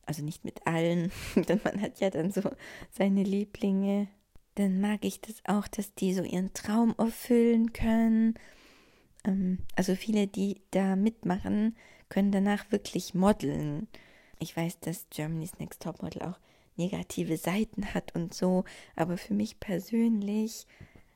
Also 0.06 0.24
nicht 0.24 0.44
mit 0.44 0.66
allen, 0.68 1.12
denn 1.36 1.62
man 1.64 1.82
hat 1.82 2.00
ja 2.00 2.10
dann 2.10 2.32
so 2.32 2.42
seine 2.92 3.24
Lieblinge. 3.24 4.08
Dann 4.56 4.82
mag 4.82 5.06
ich 5.06 5.22
das 5.22 5.36
auch, 5.46 5.68
dass 5.68 5.94
die 5.94 6.14
so 6.14 6.24
ihren 6.24 6.54
Traum 6.54 6.94
erfüllen 6.98 7.72
können. 7.74 8.36
Ähm, 9.24 9.60
also 9.76 9.96
viele, 9.96 10.28
die 10.28 10.62
da 10.72 10.96
mitmachen, 10.96 11.76
können 12.10 12.32
danach 12.32 12.72
wirklich 12.72 13.14
modeln. 13.14 13.88
Ich 14.40 14.58
weiß, 14.58 14.80
dass 14.80 15.08
Germany's 15.10 15.60
Next 15.60 15.82
Top 15.82 16.02
Model 16.02 16.24
auch 16.24 16.40
negative 16.76 17.38
Seiten 17.38 17.94
hat 17.94 18.16
und 18.16 18.34
so, 18.34 18.64
aber 18.96 19.18
für 19.18 19.34
mich 19.34 19.60
persönlich 19.60 20.66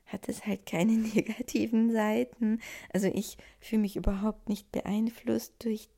hat 0.06 0.28
es 0.28 0.46
halt 0.46 0.66
keine 0.66 0.92
negativen 1.14 1.92
Seiten. 1.92 2.60
Also 2.92 3.08
ich 3.08 3.36
fühle 3.60 3.82
mich 3.82 3.96
überhaupt 3.96 4.48
nicht 4.48 4.70
beeinflusst 4.72 5.54
durch 5.58 5.88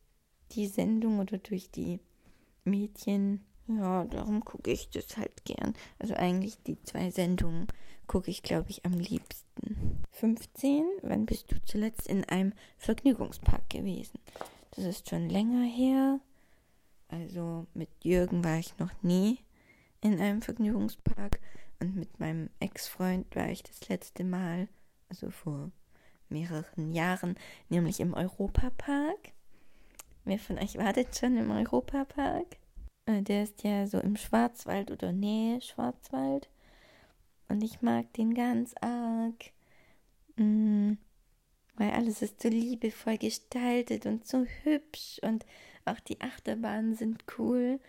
die 0.52 0.66
Sendung 0.66 1.18
oder 1.18 1.38
durch 1.38 1.70
die 1.70 2.00
Mädchen. 2.70 3.44
Ja, 3.66 4.04
darum 4.04 4.44
gucke 4.44 4.70
ich 4.70 4.88
das 4.90 5.16
halt 5.16 5.44
gern. 5.44 5.74
Also 5.98 6.14
eigentlich 6.14 6.56
die 6.62 6.80
zwei 6.82 7.10
Sendungen 7.10 7.66
gucke 8.06 8.30
ich, 8.30 8.42
glaube 8.42 8.70
ich, 8.70 8.84
am 8.84 8.94
liebsten. 8.94 10.02
15. 10.12 10.84
Wann 11.02 11.26
bist 11.26 11.52
du 11.52 11.62
zuletzt 11.64 12.08
in 12.08 12.24
einem 12.24 12.52
Vergnügungspark 12.78 13.68
gewesen? 13.68 14.18
Das 14.70 14.84
ist 14.84 15.10
schon 15.10 15.28
länger 15.28 15.64
her. 15.64 16.20
Also 17.08 17.66
mit 17.74 17.90
Jürgen 18.02 18.42
war 18.44 18.58
ich 18.58 18.76
noch 18.78 18.92
nie 19.02 19.38
in 20.00 20.18
einem 20.20 20.42
Vergnügungspark. 20.42 21.40
Und 21.80 21.96
mit 21.96 22.18
meinem 22.18 22.50
Ex-Freund 22.60 23.34
war 23.36 23.48
ich 23.48 23.62
das 23.62 23.88
letzte 23.88 24.24
Mal, 24.24 24.68
also 25.08 25.30
vor 25.30 25.70
mehreren 26.28 26.92
Jahren, 26.92 27.36
nämlich 27.68 28.00
im 28.00 28.14
Europapark. 28.14 29.32
Wer 30.28 30.38
von 30.38 30.58
euch 30.58 30.76
wartet 30.76 31.16
schon 31.16 31.38
im 31.38 31.50
Europapark? 31.50 32.58
Äh, 33.06 33.22
der 33.22 33.44
ist 33.44 33.64
ja 33.64 33.86
so 33.86 33.98
im 33.98 34.14
Schwarzwald 34.14 34.90
oder 34.90 35.10
Nähe 35.10 35.62
Schwarzwald. 35.62 36.50
Und 37.48 37.62
ich 37.62 37.80
mag 37.80 38.12
den 38.12 38.34
ganz 38.34 38.74
arg. 38.82 39.52
Mm, 40.36 40.98
weil 41.76 41.92
alles 41.92 42.20
ist 42.20 42.42
so 42.42 42.50
liebevoll 42.50 43.16
gestaltet 43.16 44.04
und 44.04 44.26
so 44.26 44.44
hübsch 44.64 45.18
und 45.22 45.46
auch 45.86 45.98
die 45.98 46.20
Achterbahnen 46.20 46.94
sind 46.94 47.24
cool. 47.38 47.80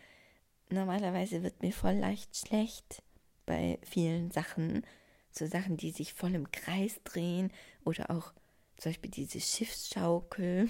Normalerweise 0.69 1.43
wird 1.43 1.61
mir 1.61 1.73
voll 1.73 1.95
leicht 1.95 2.37
schlecht 2.37 3.03
bei 3.45 3.79
vielen 3.83 4.31
Sachen, 4.31 4.85
so 5.29 5.45
Sachen, 5.45 5.75
die 5.75 5.91
sich 5.91 6.13
voll 6.13 6.35
im 6.35 6.49
Kreis 6.53 7.01
drehen 7.03 7.51
oder 7.83 8.09
auch 8.09 8.31
zum 8.77 8.91
Beispiel 8.91 9.11
diese 9.11 9.41
Schiffsschaukel. 9.41 10.69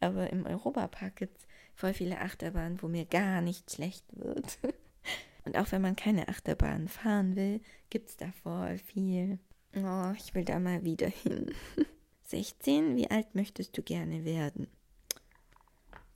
Aber 0.00 0.30
im 0.30 0.46
Europapark 0.46 1.16
gibt 1.16 1.38
es 1.38 1.46
voll 1.74 1.94
viele 1.94 2.20
Achterbahnen, 2.20 2.80
wo 2.82 2.88
mir 2.88 3.04
gar 3.04 3.40
nicht 3.40 3.70
schlecht 3.70 4.04
wird. 4.12 4.58
Und 5.44 5.56
auch 5.56 5.72
wenn 5.72 5.82
man 5.82 5.96
keine 5.96 6.28
Achterbahn 6.28 6.88
fahren 6.88 7.36
will, 7.36 7.60
gibt 7.88 8.10
es 8.10 8.16
da 8.16 8.30
voll 8.42 8.78
viel. 8.78 9.38
Oh, 9.74 10.12
ich 10.16 10.34
will 10.34 10.44
da 10.44 10.58
mal 10.58 10.84
wieder 10.84 11.08
hin. 11.08 11.54
16, 12.24 12.96
wie 12.96 13.10
alt 13.10 13.34
möchtest 13.34 13.76
du 13.76 13.82
gerne 13.82 14.24
werden? 14.24 14.68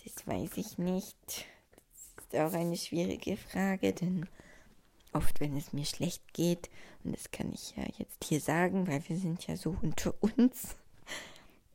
Das 0.05 0.27
weiß 0.27 0.57
ich 0.59 0.79
nicht. 0.79 1.47
Das 2.17 2.27
ist 2.27 2.37
auch 2.37 2.59
eine 2.59 2.77
schwierige 2.77 3.37
Frage, 3.37 3.93
denn 3.93 4.29
oft, 5.13 5.41
wenn 5.41 5.57
es 5.57 5.73
mir 5.73 5.87
schlecht 5.87 6.35
geht, 6.35 6.71
und 7.03 7.17
das 7.17 7.31
kann 7.31 7.53
ich 7.53 7.75
ja 7.77 7.85
jetzt 7.99 8.23
hier 8.25 8.41
sagen, 8.41 8.87
weil 8.87 9.03
wir 9.09 9.17
sind 9.17 9.47
ja 9.47 9.57
so 9.57 9.77
unter 9.81 10.15
uns, 10.21 10.77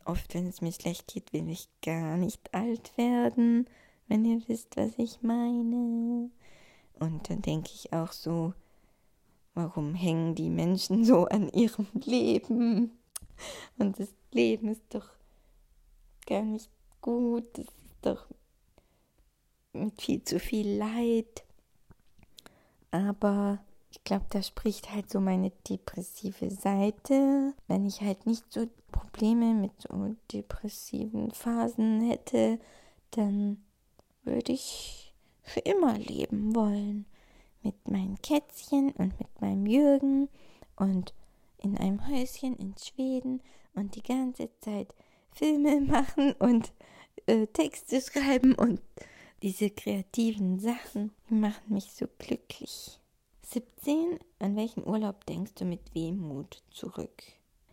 oft, 0.09 0.33
wenn 0.33 0.47
es 0.47 0.61
mir 0.61 0.71
schlecht 0.71 1.07
geht, 1.07 1.31
will 1.33 1.49
ich 1.49 1.69
gar 1.81 2.17
nicht 2.17 2.53
alt 2.53 2.97
werden, 2.97 3.69
wenn 4.07 4.25
ihr 4.25 4.41
wisst, 4.47 4.75
was 4.75 4.91
ich 4.97 5.21
meine. 5.21 6.29
Und 6.99 7.29
dann 7.29 7.41
denke 7.41 7.69
ich 7.73 7.93
auch 7.93 8.11
so, 8.11 8.53
warum 9.53 9.93
hängen 9.93 10.35
die 10.35 10.49
Menschen 10.49 11.05
so 11.05 11.25
an 11.25 11.49
ihrem 11.49 11.87
Leben? 11.93 12.97
Und 13.77 13.99
das 13.99 14.09
Leben 14.31 14.69
ist 14.69 14.83
doch 14.89 15.09
gar 16.25 16.43
nicht 16.43 16.69
gut, 17.01 17.45
das 17.53 17.65
ist 17.65 17.97
doch 18.01 18.25
mit 19.73 20.01
viel 20.01 20.23
zu 20.23 20.39
viel 20.39 20.77
Leid. 20.77 21.43
Aber 22.91 23.59
ich 23.91 24.03
glaube, 24.03 24.25
da 24.29 24.43
spricht 24.43 24.91
halt 24.91 25.09
so 25.09 25.19
meine 25.19 25.51
depressive 25.67 26.51
Seite. 26.51 27.53
Wenn 27.67 27.85
ich 27.85 28.01
halt 28.01 28.25
nicht 28.25 28.43
so 28.49 28.67
Probleme 28.91 29.53
mit 29.53 29.71
so 29.81 30.15
depressiven 30.31 31.31
Phasen 31.31 32.01
hätte, 32.01 32.59
dann 33.11 33.63
würde 34.23 34.51
ich 34.53 35.13
für 35.41 35.61
immer 35.61 35.97
leben 35.97 36.55
wollen. 36.55 37.05
Mit 37.63 37.89
meinen 37.89 38.21
Kätzchen 38.21 38.91
und 38.91 39.19
mit 39.19 39.41
meinem 39.41 39.65
Jürgen 39.65 40.29
und 40.75 41.13
in 41.57 41.77
einem 41.77 42.07
Häuschen 42.07 42.55
in 42.55 42.75
Schweden 42.77 43.41
und 43.73 43.95
die 43.95 44.03
ganze 44.03 44.49
Zeit 44.61 44.93
Filme 45.31 45.81
machen 45.81 46.33
und 46.33 46.71
äh, 47.25 47.47
Texte 47.47 48.01
schreiben 48.01 48.55
und 48.55 48.81
diese 49.41 49.69
kreativen 49.69 50.59
Sachen, 50.59 51.11
machen 51.29 51.73
mich 51.73 51.91
so 51.93 52.05
glücklich. 52.17 52.99
17. 53.51 54.19
An 54.37 54.55
welchen 54.55 54.85
Urlaub 54.85 55.25
denkst 55.25 55.55
du 55.55 55.65
mit 55.65 55.95
Wehmut 55.95 56.61
zurück? 56.69 57.23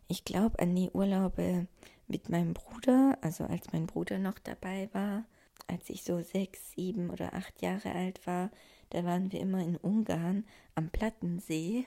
Ich 0.08 0.24
glaube 0.24 0.58
an 0.58 0.74
die 0.74 0.90
Urlaube 0.90 1.66
mit 2.08 2.30
meinem 2.30 2.54
Bruder, 2.54 3.18
also 3.20 3.44
als 3.44 3.72
mein 3.74 3.86
Bruder 3.86 4.18
noch 4.18 4.38
dabei 4.38 4.88
war, 4.92 5.26
als 5.66 5.90
ich 5.90 6.02
so 6.02 6.22
sechs, 6.22 6.72
sieben 6.72 7.10
oder 7.10 7.34
acht 7.34 7.60
Jahre 7.60 7.92
alt 7.92 8.26
war, 8.26 8.50
da 8.88 9.04
waren 9.04 9.32
wir 9.32 9.40
immer 9.40 9.60
in 9.60 9.76
Ungarn 9.76 10.46
am 10.74 10.88
Plattensee. 10.88 11.84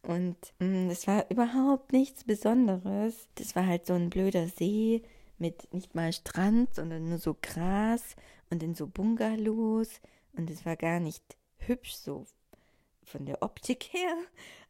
Und 0.00 0.36
es 0.58 1.06
mm, 1.06 1.08
war 1.08 1.30
überhaupt 1.30 1.92
nichts 1.92 2.24
Besonderes. 2.24 3.28
Das 3.34 3.54
war 3.54 3.66
halt 3.66 3.84
so 3.84 3.92
ein 3.92 4.08
blöder 4.08 4.48
See 4.48 5.02
mit 5.36 5.74
nicht 5.74 5.94
mal 5.94 6.14
Strand, 6.14 6.74
sondern 6.74 7.10
nur 7.10 7.18
so 7.18 7.36
Gras 7.42 8.16
und 8.48 8.62
in 8.62 8.74
so 8.74 8.86
Bungalows 8.86 10.00
und 10.32 10.48
es 10.48 10.64
war 10.64 10.76
gar 10.76 11.00
nicht 11.00 11.36
hübsch 11.58 11.96
so 11.96 12.24
von 13.06 13.24
der 13.24 13.42
Optik 13.42 13.84
her, 13.92 14.16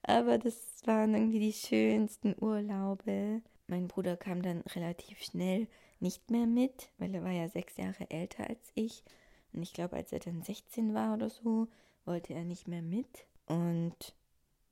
aber 0.02 0.38
das 0.38 0.54
waren 0.84 1.14
irgendwie 1.14 1.40
die 1.40 1.52
schönsten 1.52 2.34
Urlaube. 2.38 3.42
Mein 3.66 3.88
Bruder 3.88 4.16
kam 4.16 4.42
dann 4.42 4.60
relativ 4.60 5.22
schnell 5.22 5.66
nicht 5.98 6.30
mehr 6.30 6.46
mit, 6.46 6.90
weil 6.98 7.14
er 7.14 7.24
war 7.24 7.32
ja 7.32 7.48
sechs 7.48 7.76
Jahre 7.76 8.08
älter 8.10 8.48
als 8.48 8.70
ich. 8.74 9.02
Und 9.52 9.62
ich 9.62 9.72
glaube, 9.72 9.96
als 9.96 10.12
er 10.12 10.20
dann 10.20 10.42
16 10.42 10.94
war 10.94 11.14
oder 11.14 11.30
so, 11.30 11.68
wollte 12.04 12.34
er 12.34 12.44
nicht 12.44 12.68
mehr 12.68 12.82
mit. 12.82 13.26
Und 13.46 14.14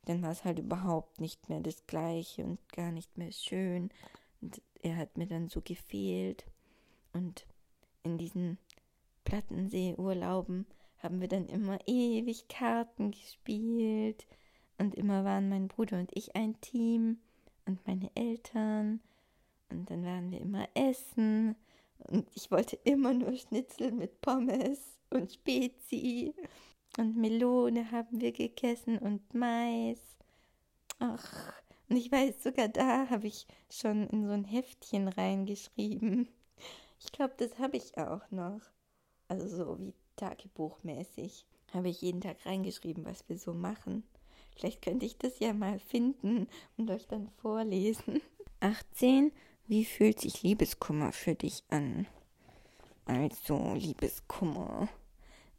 dann 0.05 0.22
war 0.22 0.31
es 0.31 0.44
halt 0.44 0.59
überhaupt 0.59 1.20
nicht 1.20 1.48
mehr 1.48 1.61
das 1.61 1.87
Gleiche 1.87 2.44
und 2.44 2.61
gar 2.72 2.92
nicht 2.92 3.16
mehr 3.16 3.33
schön. 3.33 3.90
Und 4.40 4.61
er 4.83 4.96
hat 4.96 5.16
mir 5.16 5.27
dann 5.27 5.48
so 5.48 5.62
gefehlt. 5.62 6.44
Und 7.12 7.46
in 8.03 8.18
diesen 8.18 8.59
Plattensee-Urlauben 9.24 10.66
haben 11.05 11.21
wir 11.21 11.29
dann 11.29 11.47
immer 11.49 11.79
ewig 11.87 12.49
Karten 12.49 13.11
gespielt. 13.11 14.27
Und 14.79 14.95
immer 14.95 15.25
waren 15.25 15.49
mein 15.49 15.69
Bruder 15.69 15.99
und 15.99 16.11
ich 16.14 16.35
ein 16.35 16.61
Team 16.61 17.19
und 17.67 17.87
meine 17.87 18.11
Eltern. 18.14 19.01
Und 19.71 19.88
dann 19.90 20.05
waren 20.05 20.31
wir 20.31 20.40
immer 20.40 20.67
essen. 20.75 21.57
Und 21.99 22.27
ich 22.35 22.51
wollte 22.51 22.77
immer 22.85 23.14
nur 23.14 23.37
Schnitzel 23.37 23.93
mit 23.93 24.21
Pommes 24.21 24.99
und 25.11 25.31
Spezi. 25.31 26.35
Und 26.99 27.17
Melone 27.17 27.90
haben 27.93 28.21
wir 28.21 28.33
gegessen 28.33 28.99
und 28.99 29.35
Mais. 29.35 30.01
Ach, 30.99 31.53
und 31.88 31.97
ich 31.97 32.11
weiß, 32.11 32.43
sogar 32.43 32.69
da 32.69 33.11
habe 33.11 33.27
ich 33.27 33.47
schon 33.71 34.09
in 34.09 34.27
so 34.27 34.33
ein 34.33 34.45
Heftchen 34.45 35.09
reingeschrieben. 35.09 36.29
Ich 36.99 37.12
glaube, 37.12 37.35
das 37.37 37.59
habe 37.59 37.77
ich 37.77 37.99
auch 37.99 38.31
noch. 38.31 38.61
Also 39.29 39.49
so 39.49 39.79
wie 39.79 39.95
Tagebuchmäßig 40.16 41.44
habe 41.72 41.88
ich 41.88 42.03
jeden 42.03 42.20
Tag 42.20 42.44
reingeschrieben, 42.46 43.05
was 43.05 43.29
wir 43.29 43.38
so 43.38 43.53
machen. 43.53 44.05
Vielleicht 44.57 44.83
könnte 44.83 45.07
ich 45.07 45.18
das 45.18 45.40
ja 45.40 45.53
mal 45.53 45.79
finden 45.79 46.48
und 46.77 46.90
euch 46.90 47.07
dann 47.07 47.29
vorlesen. 47.42 48.20
18. 48.61 49.33
Wie 49.66 49.85
fühlt 49.85 50.20
sich 50.20 50.42
Liebeskummer 50.42 51.12
für 51.12 51.35
dich 51.35 51.64
an? 51.68 52.07
Also, 53.07 53.74
Liebeskummer 53.74 54.88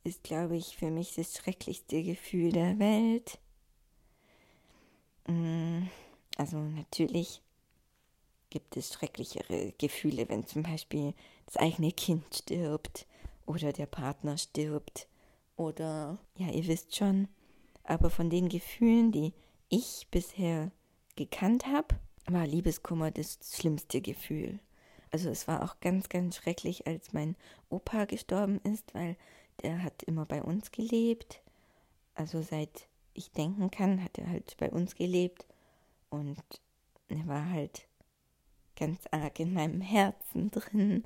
ist, 0.04 0.24
glaube 0.24 0.56
ich, 0.56 0.78
für 0.78 0.90
mich 0.90 1.16
das 1.16 1.36
schrecklichste 1.36 2.04
Gefühl 2.04 2.52
der 2.52 2.80
Welt. 2.80 3.40
Mm, 5.28 5.88
also 6.38 6.58
natürlich 6.58 7.42
gibt 8.50 8.78
es 8.78 8.94
schrecklichere 8.94 9.74
Gefühle, 9.78 10.30
wenn 10.30 10.46
zum 10.46 10.64
Beispiel 10.64 11.14
das 11.48 11.58
eigene 11.58 11.92
Kind 11.92 12.24
stirbt 12.34 13.06
oder 13.46 13.74
der 13.74 13.86
Partner 13.86 14.38
stirbt 14.38 15.08
oder 15.56 16.18
ja, 16.38 16.50
ihr 16.50 16.68
wisst 16.68 16.96
schon. 16.96 17.28
Aber 17.84 18.10
von 18.10 18.30
den 18.30 18.50
Gefühlen, 18.50 19.12
die 19.12 19.34
ich 19.70 20.08
bisher 20.12 20.72
gekannt 21.16 21.68
habe, 21.68 21.96
war 22.28 22.48
Liebeskummer 22.48 23.12
das 23.12 23.40
schlimmste 23.44 24.02
Gefühl. 24.02 24.60
Also 25.12 25.30
es 25.30 25.48
war 25.48 25.64
auch 25.64 25.80
ganz, 25.80 26.10
ganz 26.10 26.36
schrecklich, 26.36 26.88
als 26.88 27.14
mein 27.14 27.36
Opa 27.70 28.06
gestorben 28.06 28.60
ist, 28.64 28.94
weil 28.94 29.16
der 29.62 29.84
hat 29.84 30.04
immer 30.04 30.26
bei 30.26 30.44
uns 30.44 30.72
gelebt. 30.72 31.42
Also 32.16 32.42
seit 32.42 32.88
ich 33.14 33.32
denken 33.32 33.72
kann, 33.72 34.04
hat 34.04 34.18
er 34.18 34.30
halt 34.30 34.58
bei 34.58 34.70
uns 34.70 34.96
gelebt. 34.96 35.46
Und 36.10 36.38
er 37.08 37.28
war 37.28 37.50
halt 37.50 37.88
ganz 38.76 39.00
arg 39.12 39.40
in 39.40 39.54
meinem 39.54 39.82
Herzen 39.82 40.52
drin. 40.52 41.04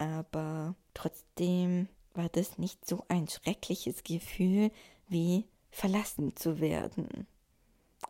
Aber 0.00 0.74
trotzdem 0.94 1.86
war 2.14 2.30
das 2.30 2.56
nicht 2.56 2.86
so 2.88 3.04
ein 3.08 3.28
schreckliches 3.28 4.02
Gefühl 4.02 4.70
wie 5.08 5.44
verlassen 5.70 6.34
zu 6.36 6.58
werden. 6.58 7.26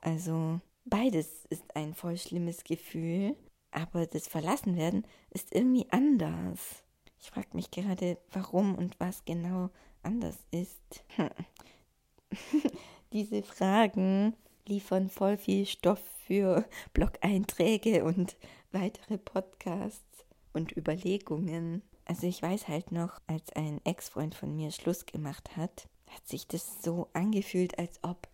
Also 0.01 0.61
beides 0.85 1.47
ist 1.47 1.75
ein 1.75 1.95
voll 1.95 2.17
schlimmes 2.17 2.63
Gefühl, 2.63 3.35
aber 3.73 4.07
das 4.07 4.29
Verlassenwerden 4.29 5.05
ist 5.31 5.53
irgendwie 5.53 5.91
anders. 5.91 6.85
Ich 7.19 7.29
frage 7.29 7.49
mich 7.55 7.73
gerade, 7.73 8.19
warum 8.31 8.77
und 8.77 8.99
was 9.01 9.25
genau 9.25 9.71
anders 10.05 10.39
ist. 10.53 11.05
Diese 13.13 13.43
Fragen 13.43 14.37
liefern 14.69 15.09
voll 15.09 15.37
viel 15.37 15.67
Stoff 15.67 16.01
für 16.25 16.65
Blog-Einträge 16.95 18.05
und 18.05 18.37
weitere 18.71 19.19
Podcasts 19.19 20.10
und 20.53 20.77
Überlegungen. 20.77 21.83
Also 22.05 22.27
ich 22.27 22.43
weiß 22.43 22.69
halt 22.69 22.93
noch, 22.93 23.21
als 23.27 23.53
ein 23.53 23.81
Ex-Freund 23.85 24.35
von 24.35 24.55
mir 24.55 24.73
Schluss 24.73 25.07
gemacht 25.07 25.57
hat, 25.57 25.89
hat 26.09 26.27
sich 26.27 26.47
das 26.47 26.83
so 26.83 27.09
angefühlt, 27.13 27.79
als 27.79 27.99
ob 28.03 28.29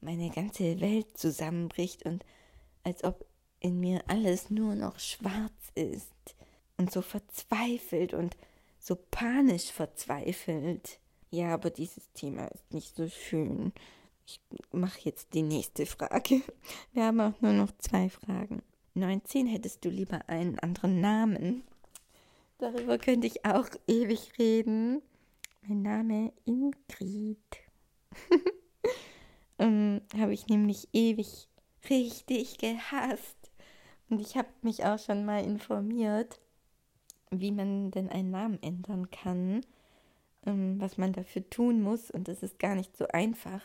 meine 0.00 0.30
ganze 0.30 0.80
Welt 0.80 1.16
zusammenbricht 1.16 2.04
und 2.04 2.24
als 2.84 3.04
ob 3.04 3.26
in 3.60 3.80
mir 3.80 4.02
alles 4.08 4.50
nur 4.50 4.74
noch 4.74 4.98
schwarz 4.98 5.52
ist 5.74 6.36
und 6.76 6.92
so 6.92 7.02
verzweifelt 7.02 8.14
und 8.14 8.36
so 8.78 8.96
panisch 9.10 9.72
verzweifelt. 9.72 11.00
Ja, 11.30 11.54
aber 11.54 11.70
dieses 11.70 12.10
Thema 12.12 12.46
ist 12.46 12.72
nicht 12.72 12.96
so 12.96 13.08
schön. 13.08 13.72
Ich 14.26 14.40
mache 14.72 15.00
jetzt 15.04 15.34
die 15.34 15.42
nächste 15.42 15.86
Frage. 15.86 16.42
Wir 16.92 17.04
haben 17.04 17.20
auch 17.20 17.40
nur 17.40 17.52
noch 17.52 17.72
zwei 17.78 18.08
Fragen. 18.08 18.62
19 18.98 19.46
hättest 19.46 19.84
du 19.84 19.88
lieber 19.88 20.28
einen 20.28 20.58
anderen 20.58 21.00
Namen. 21.00 21.62
Darüber 22.58 22.98
könnte 22.98 23.26
ich 23.26 23.44
auch 23.44 23.68
ewig 23.86 24.32
reden. 24.38 25.02
Mein 25.62 25.82
Name 25.82 26.32
Ingrid. 26.44 27.38
ähm, 29.58 30.00
habe 30.16 30.34
ich 30.34 30.48
nämlich 30.48 30.88
ewig 30.92 31.48
richtig 31.88 32.58
gehasst. 32.58 33.52
Und 34.10 34.20
ich 34.20 34.36
habe 34.36 34.48
mich 34.62 34.84
auch 34.84 34.98
schon 34.98 35.24
mal 35.24 35.44
informiert, 35.44 36.40
wie 37.30 37.52
man 37.52 37.90
denn 37.90 38.08
einen 38.08 38.30
Namen 38.30 38.62
ändern 38.62 39.10
kann, 39.10 39.60
ähm, 40.46 40.80
was 40.80 40.96
man 40.96 41.12
dafür 41.12 41.48
tun 41.50 41.82
muss. 41.82 42.10
Und 42.10 42.28
das 42.28 42.42
ist 42.42 42.58
gar 42.58 42.74
nicht 42.74 42.96
so 42.96 43.06
einfach. 43.08 43.62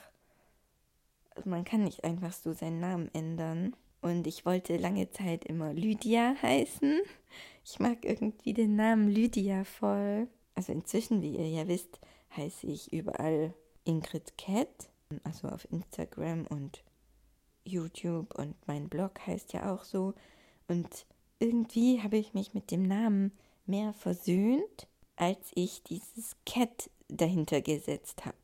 Also 1.36 1.50
man 1.50 1.64
kann 1.64 1.84
nicht 1.84 2.04
einfach 2.04 2.34
so 2.34 2.54
seinen 2.54 2.80
Namen 2.80 3.10
ändern. 3.14 3.76
Und 4.04 4.28
ich 4.28 4.46
wollte 4.46 4.76
lange 4.76 5.10
Zeit 5.12 5.46
immer 5.46 5.74
Lydia 5.74 6.36
heißen. 6.42 7.00
Ich 7.64 7.80
mag 7.80 8.04
irgendwie 8.04 8.54
den 8.54 8.76
Namen 8.76 9.08
Lydia 9.08 9.64
voll. 9.64 10.28
Also 10.56 10.74
inzwischen, 10.74 11.22
wie 11.22 11.38
ihr 11.38 11.48
ja 11.48 11.70
wisst, 11.70 12.02
heiße 12.36 12.68
ich 12.68 12.92
überall 12.92 13.54
Ingrid 13.86 14.38
Cat. 14.38 14.90
Also 15.24 15.48
auf 15.48 15.66
Instagram 15.72 16.46
und 16.48 16.84
YouTube 17.64 18.38
und 18.38 18.56
mein 18.68 18.90
Blog 18.90 19.26
heißt 19.26 19.54
ja 19.54 19.74
auch 19.74 19.86
so. 19.86 20.14
Und 20.68 21.06
irgendwie 21.40 22.02
habe 22.02 22.18
ich 22.18 22.34
mich 22.34 22.54
mit 22.54 22.72
dem 22.72 22.84
Namen 22.84 23.32
mehr 23.66 23.94
versöhnt, 23.94 24.90
als 25.16 25.52
ich 25.56 25.82
dieses 25.82 26.36
Cat 26.46 26.90
dahinter 27.08 27.62
gesetzt 27.62 28.26
habe. 28.26 28.36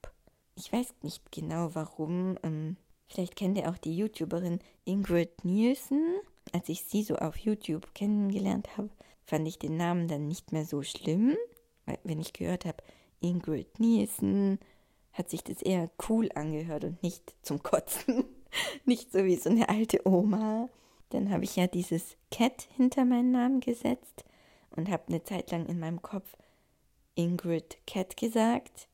Ich 0.55 0.71
weiß 0.71 0.93
nicht 1.01 1.33
genau 1.33 1.75
warum. 1.75 2.37
Ähm, 2.43 2.77
Vielleicht 3.09 3.35
kennt 3.35 3.57
ihr 3.57 3.69
auch 3.69 3.77
die 3.77 3.95
YouTuberin 3.95 4.59
Ingrid 4.85 5.43
Nielsen. 5.43 6.19
Als 6.53 6.69
ich 6.69 6.83
sie 6.83 7.03
so 7.03 7.15
auf 7.15 7.37
YouTube 7.37 7.93
kennengelernt 7.95 8.77
habe, 8.77 8.89
fand 9.25 9.47
ich 9.47 9.59
den 9.59 9.77
Namen 9.77 10.07
dann 10.07 10.27
nicht 10.27 10.51
mehr 10.51 10.65
so 10.65 10.83
schlimm. 10.83 11.35
Weil 11.85 11.99
wenn 12.03 12.19
ich 12.19 12.33
gehört 12.33 12.65
habe, 12.65 12.83
Ingrid 13.19 13.79
Nielsen, 13.79 14.59
hat 15.13 15.29
sich 15.29 15.43
das 15.43 15.61
eher 15.61 15.89
cool 16.07 16.29
angehört 16.35 16.83
und 16.83 17.01
nicht 17.03 17.35
zum 17.41 17.63
Kotzen. 17.63 18.25
nicht 18.85 19.11
so 19.11 19.25
wie 19.25 19.35
so 19.35 19.49
eine 19.49 19.69
alte 19.69 20.07
Oma. 20.07 20.69
Dann 21.09 21.31
habe 21.31 21.43
ich 21.43 21.55
ja 21.55 21.65
dieses 21.67 22.15
Cat 22.29 22.67
hinter 22.77 23.05
meinen 23.05 23.31
Namen 23.31 23.59
gesetzt 23.59 24.23
und 24.75 24.89
habe 24.89 25.07
eine 25.07 25.23
Zeit 25.23 25.49
lang 25.51 25.65
in 25.65 25.79
meinem 25.79 26.01
Kopf 26.01 26.37
Ingrid 27.15 27.79
Cat 27.87 28.17
gesagt. 28.17 28.87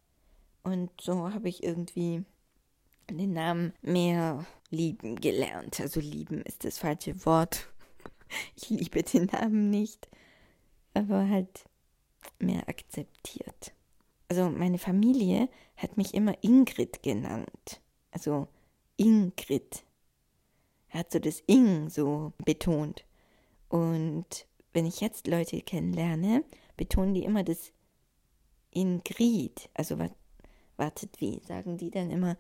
Und 0.64 0.90
so 1.00 1.34
habe 1.34 1.50
ich 1.50 1.64
irgendwie 1.64 2.24
den 3.12 3.34
Namen 3.34 3.74
mehr 3.82 4.46
lieben 4.70 5.16
gelernt. 5.16 5.80
Also 5.80 6.00
lieben 6.00 6.42
ist 6.42 6.64
das 6.64 6.78
falsche 6.78 7.26
Wort. 7.26 7.70
Ich 8.56 8.72
liebe 8.72 9.04
den 9.04 9.26
Namen 9.26 9.70
nicht, 9.70 10.10
aber 10.96 11.30
halt 11.30 11.64
mehr 12.40 12.68
akzeptiert. 12.68 13.74
Also 14.28 14.50
meine 14.50 14.80
Familie 14.80 15.48
hat 15.78 15.96
mich 15.96 16.16
immer 16.16 16.36
Ingrid 16.42 17.04
genannt. 17.04 17.82
Also 18.12 18.48
Ingrid. 18.98 19.86
Er 20.90 21.02
hat 21.02 21.12
so 21.12 21.20
das 21.20 21.42
Ing 21.48 21.90
so 21.90 22.34
betont. 22.44 23.06
Und 23.70 24.48
wenn 24.74 24.86
ich 24.86 25.02
jetzt 25.02 25.28
Leute 25.28 25.62
kennenlerne, 25.62 26.44
betonen 26.78 27.14
die 27.14 27.24
immer 27.24 27.44
das 27.44 27.72
Ingrid. 28.72 29.70
Also 29.74 29.98
wartet, 30.78 31.22
wie 31.22 31.42
sagen 31.44 31.78
die 31.78 31.92
dann 31.92 32.10
immer 32.10 32.38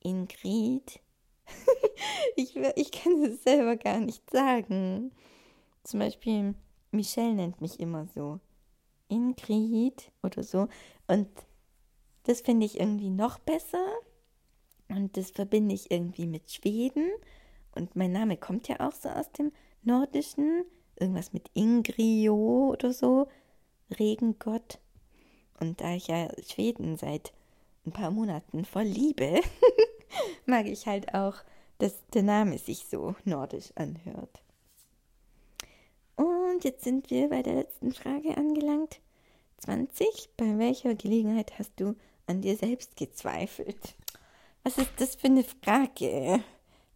Ingrid. 0.00 1.00
ich, 2.36 2.56
ich 2.56 2.92
kann 2.92 3.22
es 3.22 3.42
selber 3.42 3.76
gar 3.76 4.00
nicht 4.00 4.28
sagen. 4.30 5.12
Zum 5.84 6.00
Beispiel, 6.00 6.54
Michelle 6.90 7.34
nennt 7.34 7.60
mich 7.60 7.80
immer 7.80 8.06
so. 8.14 8.40
Ingrid 9.08 10.12
oder 10.22 10.42
so. 10.42 10.68
Und 11.06 11.28
Das 12.24 12.42
finde 12.42 12.66
ich 12.66 12.78
irgendwie 12.78 13.10
noch 13.10 13.38
besser. 13.38 13.84
Und 14.88 15.16
das 15.16 15.30
verbinde 15.30 15.74
ich 15.74 15.90
irgendwie 15.90 16.26
mit 16.26 16.50
Schweden. 16.50 17.10
Und 17.74 17.96
mein 17.96 18.12
Name 18.12 18.36
kommt 18.36 18.68
ja 18.68 18.80
auch 18.80 18.92
so 18.92 19.08
aus 19.08 19.30
dem 19.32 19.52
Nordischen. 19.82 20.64
Irgendwas 20.96 21.32
mit 21.32 21.50
Ingrio 21.54 22.70
oder 22.72 22.92
so. 22.92 23.28
Regengott. 23.98 24.78
Und 25.58 25.80
da 25.80 25.94
ich 25.94 26.08
ja 26.08 26.28
Schweden 26.42 26.96
seit 26.96 27.32
ein 27.86 27.92
paar 27.92 28.10
Monaten 28.10 28.64
voll 28.64 28.84
liebe, 28.84 29.40
mag 30.46 30.66
ich 30.66 30.86
halt 30.86 31.14
auch, 31.14 31.36
dass 31.78 31.94
der 32.08 32.22
Name 32.22 32.58
sich 32.58 32.86
so 32.86 33.14
nordisch 33.24 33.72
anhört. 33.74 34.42
Und 36.16 36.64
jetzt 36.64 36.84
sind 36.84 37.10
wir 37.10 37.30
bei 37.30 37.42
der 37.42 37.54
letzten 37.54 37.92
Frage 37.92 38.36
angelangt. 38.36 39.00
20. 39.58 40.30
Bei 40.36 40.58
welcher 40.58 40.94
Gelegenheit 40.94 41.58
hast 41.58 41.72
du 41.76 41.94
an 42.26 42.42
dir 42.42 42.56
selbst 42.56 42.96
gezweifelt? 42.96 43.94
Was 44.62 44.76
ist 44.76 44.92
das 44.98 45.14
für 45.14 45.28
eine 45.28 45.44
Frage? 45.44 46.42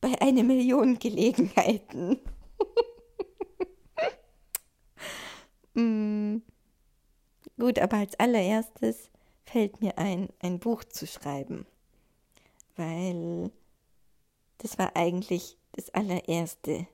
Bei 0.01 0.21
einer 0.21 0.43
Million 0.43 0.99
Gelegenheiten. 0.99 2.21
mm. 5.75 6.37
Gut, 7.59 7.79
aber 7.79 7.99
als 7.99 8.19
allererstes 8.19 9.11
fällt 9.55 9.81
mir 9.81 9.99
ein, 9.99 10.31
ein 10.41 10.59
Buch 10.59 10.83
zu 10.83 11.07
schreiben. 11.07 11.65
Weil 12.75 13.53
das 14.59 14.81
war 14.81 14.97
eigentlich 14.97 15.57
das 15.71 15.91
allererste, 15.91 16.89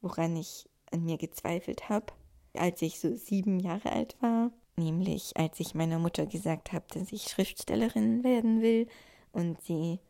woran 0.00 0.36
ich 0.36 0.68
an 0.90 1.04
mir 1.04 1.16
gezweifelt 1.16 1.88
habe, 1.88 2.06
als 2.54 2.82
ich 2.82 2.98
so 2.98 3.14
sieben 3.14 3.60
Jahre 3.60 3.92
alt 3.92 4.16
war. 4.20 4.50
Nämlich 4.74 5.36
als 5.36 5.60
ich 5.60 5.76
meiner 5.76 6.00
Mutter 6.00 6.26
gesagt 6.26 6.72
habe, 6.72 6.84
dass 6.88 7.12
ich 7.12 7.22
Schriftstellerin 7.28 8.24
werden 8.24 8.62
will 8.62 8.88
und 9.30 9.62
sie 9.62 10.00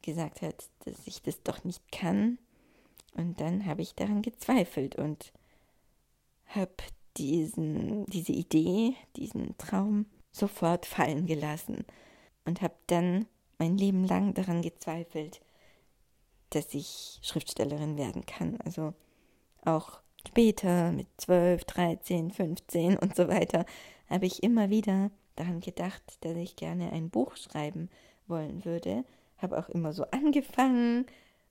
gesagt 0.00 0.40
hat, 0.40 0.70
dass 0.86 1.06
ich 1.06 1.20
das 1.20 1.42
doch 1.42 1.62
nicht 1.62 1.92
kann. 1.92 2.38
Und 3.18 3.38
dann 3.42 3.66
habe 3.66 3.82
ich 3.82 3.94
daran 3.94 4.22
gezweifelt 4.22 4.96
und 4.96 5.30
habe 6.46 6.72
diesen, 7.18 8.06
diese 8.06 8.32
Idee, 8.32 8.94
diesen 9.14 9.58
Traum 9.58 10.06
sofort 10.34 10.84
fallen 10.84 11.26
gelassen 11.26 11.84
und 12.44 12.60
habe 12.60 12.74
dann 12.88 13.26
mein 13.58 13.78
Leben 13.78 14.04
lang 14.04 14.34
daran 14.34 14.62
gezweifelt, 14.62 15.40
dass 16.50 16.74
ich 16.74 17.20
Schriftstellerin 17.22 17.96
werden 17.96 18.26
kann. 18.26 18.58
Also 18.64 18.94
auch 19.64 20.00
später 20.26 20.92
mit 20.92 21.06
12, 21.18 21.64
13, 21.64 22.30
15 22.32 22.98
und 22.98 23.14
so 23.14 23.28
weiter 23.28 23.64
habe 24.08 24.26
ich 24.26 24.42
immer 24.42 24.70
wieder 24.70 25.10
daran 25.36 25.60
gedacht, 25.60 26.02
dass 26.20 26.36
ich 26.36 26.56
gerne 26.56 26.92
ein 26.92 27.10
Buch 27.10 27.36
schreiben 27.36 27.88
wollen 28.26 28.64
würde. 28.64 29.04
Habe 29.38 29.58
auch 29.58 29.68
immer 29.68 29.92
so 29.92 30.04
angefangen 30.10 31.06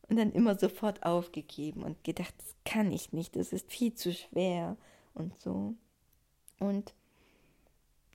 und 0.09 0.17
dann 0.17 0.33
immer 0.33 0.57
sofort 0.59 1.03
aufgegeben 1.03 1.83
und 1.83 2.03
gedacht, 2.03 2.33
das 2.37 2.55
kann 2.65 2.91
ich 2.91 3.13
nicht, 3.13 3.35
das 3.37 3.53
ist 3.53 3.71
viel 3.71 3.93
zu 3.93 4.13
schwer 4.13 4.75
und 5.13 5.39
so. 5.39 5.73
Und 6.59 6.93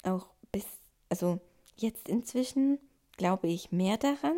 auch 0.04 0.30
bis, 0.52 0.66
also 1.08 1.40
jetzt 1.76 2.08
inzwischen 2.08 2.78
glaube 3.16 3.48
ich 3.48 3.72
mehr 3.72 3.96
daran. 3.98 4.36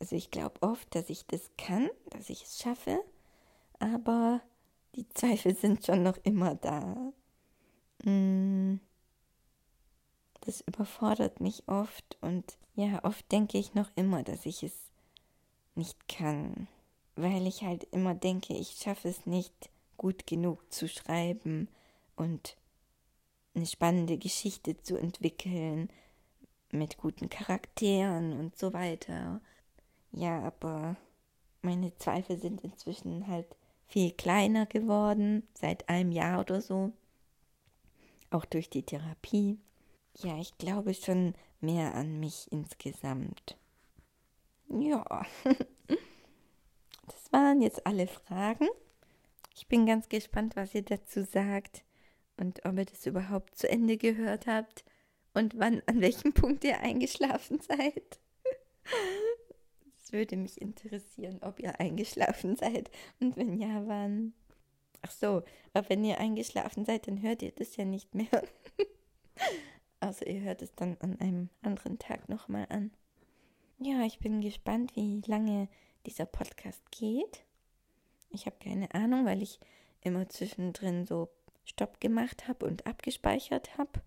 Also 0.00 0.16
ich 0.16 0.30
glaube 0.30 0.60
oft, 0.62 0.94
dass 0.94 1.10
ich 1.10 1.26
das 1.26 1.50
kann, 1.56 1.88
dass 2.10 2.30
ich 2.30 2.44
es 2.44 2.58
schaffe, 2.58 3.00
aber 3.78 4.40
die 4.94 5.08
Zweifel 5.10 5.54
sind 5.54 5.84
schon 5.84 6.02
noch 6.02 6.18
immer 6.24 6.54
da. 6.54 7.12
Mm. 8.04 8.80
Das 10.40 10.60
überfordert 10.62 11.40
mich 11.40 11.62
oft 11.68 12.18
und 12.20 12.58
ja, 12.74 13.04
oft 13.04 13.30
denke 13.30 13.58
ich 13.58 13.74
noch 13.74 13.90
immer, 13.94 14.24
dass 14.24 14.44
ich 14.44 14.64
es 14.64 14.74
nicht 15.76 16.08
kann, 16.08 16.66
weil 17.14 17.46
ich 17.46 17.62
halt 17.62 17.84
immer 17.92 18.14
denke, 18.14 18.54
ich 18.54 18.72
schaffe 18.72 19.08
es 19.08 19.24
nicht 19.24 19.70
gut 19.96 20.26
genug 20.26 20.72
zu 20.72 20.88
schreiben 20.88 21.68
und 22.16 22.56
eine 23.54 23.66
spannende 23.66 24.18
Geschichte 24.18 24.76
zu 24.82 24.96
entwickeln 24.96 25.88
mit 26.70 26.96
guten 26.96 27.28
Charakteren 27.28 28.38
und 28.38 28.56
so 28.56 28.72
weiter. 28.72 29.40
Ja, 30.10 30.40
aber 30.40 30.96
meine 31.60 31.94
Zweifel 31.96 32.38
sind 32.38 32.62
inzwischen 32.62 33.26
halt 33.26 33.46
viel 33.86 34.12
kleiner 34.12 34.66
geworden, 34.66 35.46
seit 35.54 35.88
einem 35.88 36.12
Jahr 36.12 36.40
oder 36.40 36.60
so. 36.60 36.92
Auch 38.30 38.46
durch 38.46 38.70
die 38.70 38.82
Therapie. 38.82 39.58
Ja, 40.16 40.38
ich 40.38 40.56
glaube 40.56 40.94
schon 40.94 41.34
mehr 41.60 41.94
an 41.94 42.18
mich 42.18 42.50
insgesamt. 42.50 43.58
Ja, 44.68 45.26
das 47.06 47.32
waren 47.32 47.60
jetzt 47.60 47.86
alle 47.86 48.06
Fragen. 48.06 48.68
Ich 49.54 49.66
bin 49.68 49.84
ganz 49.84 50.08
gespannt, 50.08 50.56
was 50.56 50.74
ihr 50.74 50.82
dazu 50.82 51.24
sagt 51.24 51.84
und 52.42 52.64
ob 52.64 52.76
ihr 52.76 52.84
das 52.84 53.06
überhaupt 53.06 53.56
zu 53.56 53.68
Ende 53.70 53.96
gehört 53.96 54.48
habt 54.48 54.84
und 55.32 55.56
wann, 55.58 55.80
an 55.86 56.00
welchem 56.00 56.32
Punkt 56.34 56.64
ihr 56.64 56.80
eingeschlafen 56.80 57.60
seid. 57.60 58.18
Es 59.96 60.12
würde 60.12 60.36
mich 60.36 60.60
interessieren, 60.60 61.38
ob 61.42 61.60
ihr 61.60 61.78
eingeschlafen 61.78 62.56
seid 62.56 62.90
und 63.20 63.36
wenn 63.36 63.58
ja, 63.58 63.86
wann. 63.86 64.34
Ach 65.02 65.12
so, 65.12 65.42
aber 65.72 65.88
wenn 65.88 66.04
ihr 66.04 66.18
eingeschlafen 66.18 66.84
seid, 66.84 67.06
dann 67.06 67.22
hört 67.22 67.42
ihr 67.42 67.52
das 67.52 67.76
ja 67.76 67.84
nicht 67.84 68.12
mehr. 68.14 68.26
also 70.00 70.24
ihr 70.24 70.40
hört 70.40 70.62
es 70.62 70.74
dann 70.74 70.96
an 70.98 71.18
einem 71.20 71.48
anderen 71.62 72.00
Tag 72.00 72.28
nochmal 72.28 72.66
an. 72.70 72.90
Ja, 73.78 74.04
ich 74.04 74.18
bin 74.18 74.40
gespannt, 74.40 74.96
wie 74.96 75.22
lange 75.26 75.68
dieser 76.06 76.26
Podcast 76.26 76.82
geht. 76.90 77.44
Ich 78.30 78.46
habe 78.46 78.56
keine 78.60 78.92
Ahnung, 78.94 79.26
weil 79.26 79.42
ich 79.42 79.60
immer 80.02 80.28
zwischendrin 80.28 81.04
so 81.06 81.28
Stopp 81.64 82.00
gemacht 82.00 82.48
habe 82.48 82.66
und 82.66 82.86
abgespeichert 82.86 83.78
habe. 83.78 84.00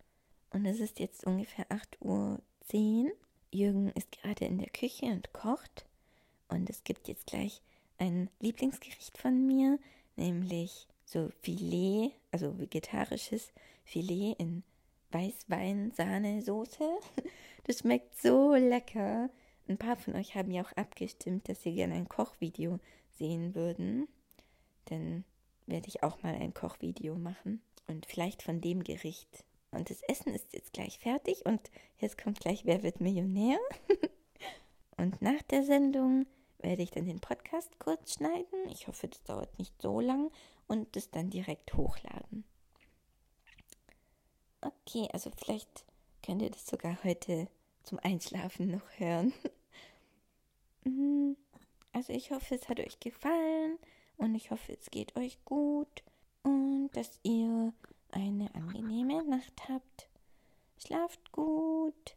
Und 0.51 0.65
es 0.65 0.79
ist 0.79 0.99
jetzt 0.99 1.25
ungefähr 1.25 1.65
8.10 1.69 2.01
Uhr. 2.01 3.11
Jürgen 3.51 3.89
ist 3.91 4.11
gerade 4.11 4.45
in 4.45 4.57
der 4.57 4.69
Küche 4.69 5.05
und 5.05 5.31
kocht. 5.33 5.85
Und 6.47 6.69
es 6.69 6.83
gibt 6.83 7.07
jetzt 7.07 7.27
gleich 7.27 7.61
ein 7.97 8.29
Lieblingsgericht 8.39 9.17
von 9.17 9.45
mir, 9.47 9.79
nämlich 10.15 10.87
so 11.05 11.29
Filet, 11.41 12.11
also 12.31 12.59
vegetarisches 12.59 13.53
Filet 13.83 14.35
in 14.37 14.63
Weißwein-Sahnesoße. 15.11 16.89
Das 17.67 17.79
schmeckt 17.79 18.15
so 18.15 18.53
lecker. 18.53 19.27
Ein 19.67 19.79
paar 19.79 19.95
von 19.95 20.15
euch 20.15 20.35
haben 20.35 20.51
ja 20.51 20.61
auch 20.61 20.71
abgestimmt, 20.73 21.49
dass 21.49 21.63
sie 21.63 21.73
gerne 21.73 21.95
ein 21.95 22.07
Kochvideo 22.07 22.79
sehen 23.17 23.55
würden. 23.55 24.07
Dann 24.85 25.23
werde 25.65 25.87
ich 25.87 26.03
auch 26.03 26.21
mal 26.23 26.35
ein 26.35 26.53
Kochvideo 26.53 27.15
machen. 27.15 27.61
Und 27.87 28.05
vielleicht 28.05 28.41
von 28.41 28.61
dem 28.61 28.83
Gericht. 28.83 29.43
Und 29.71 29.89
das 29.89 30.01
Essen 30.03 30.33
ist 30.33 30.53
jetzt 30.53 30.73
gleich 30.73 30.99
fertig 30.99 31.45
und 31.45 31.59
jetzt 31.99 32.17
kommt 32.17 32.39
gleich 32.39 32.65
Wer 32.65 32.81
wird 32.81 33.01
Millionär? 33.01 33.59
und 34.97 35.21
nach 35.21 35.41
der 35.43 35.63
Sendung 35.63 36.25
werde 36.59 36.81
ich 36.81 36.91
dann 36.91 37.05
den 37.05 37.19
Podcast 37.19 37.77
kurz 37.79 38.13
schneiden. 38.13 38.69
Ich 38.69 38.87
hoffe, 38.87 39.07
das 39.07 39.21
dauert 39.23 39.59
nicht 39.59 39.79
so 39.81 39.99
lang 39.99 40.31
und 40.67 40.95
das 40.95 41.11
dann 41.11 41.29
direkt 41.29 41.73
hochladen. 41.75 42.45
Okay, 44.61 45.07
also 45.11 45.29
vielleicht 45.37 45.85
könnt 46.25 46.41
ihr 46.41 46.49
das 46.49 46.65
sogar 46.65 47.03
heute 47.03 47.47
zum 47.83 47.99
Einschlafen 47.99 48.71
noch 48.71 48.99
hören. 48.99 49.33
Mhm. 50.87 51.35
also 51.93 52.13
ich 52.13 52.29
hoffe, 52.29 52.53
es 52.53 52.69
hat 52.69 52.79
euch 52.79 52.99
gefallen 52.99 53.79
und 54.17 54.35
ich 54.35 54.51
hoffe, 54.51 54.73
es 54.73 54.89
geht 54.91 55.15
euch 55.15 55.43
gut 55.45 56.03
und 56.43 56.89
dass 56.93 57.19
ihr 57.23 57.73
eine 58.11 58.53
angenehme 58.55 59.23
Nacht 59.23 59.67
habt. 59.67 60.09
Schlaft 60.77 61.31
gut. 61.31 62.15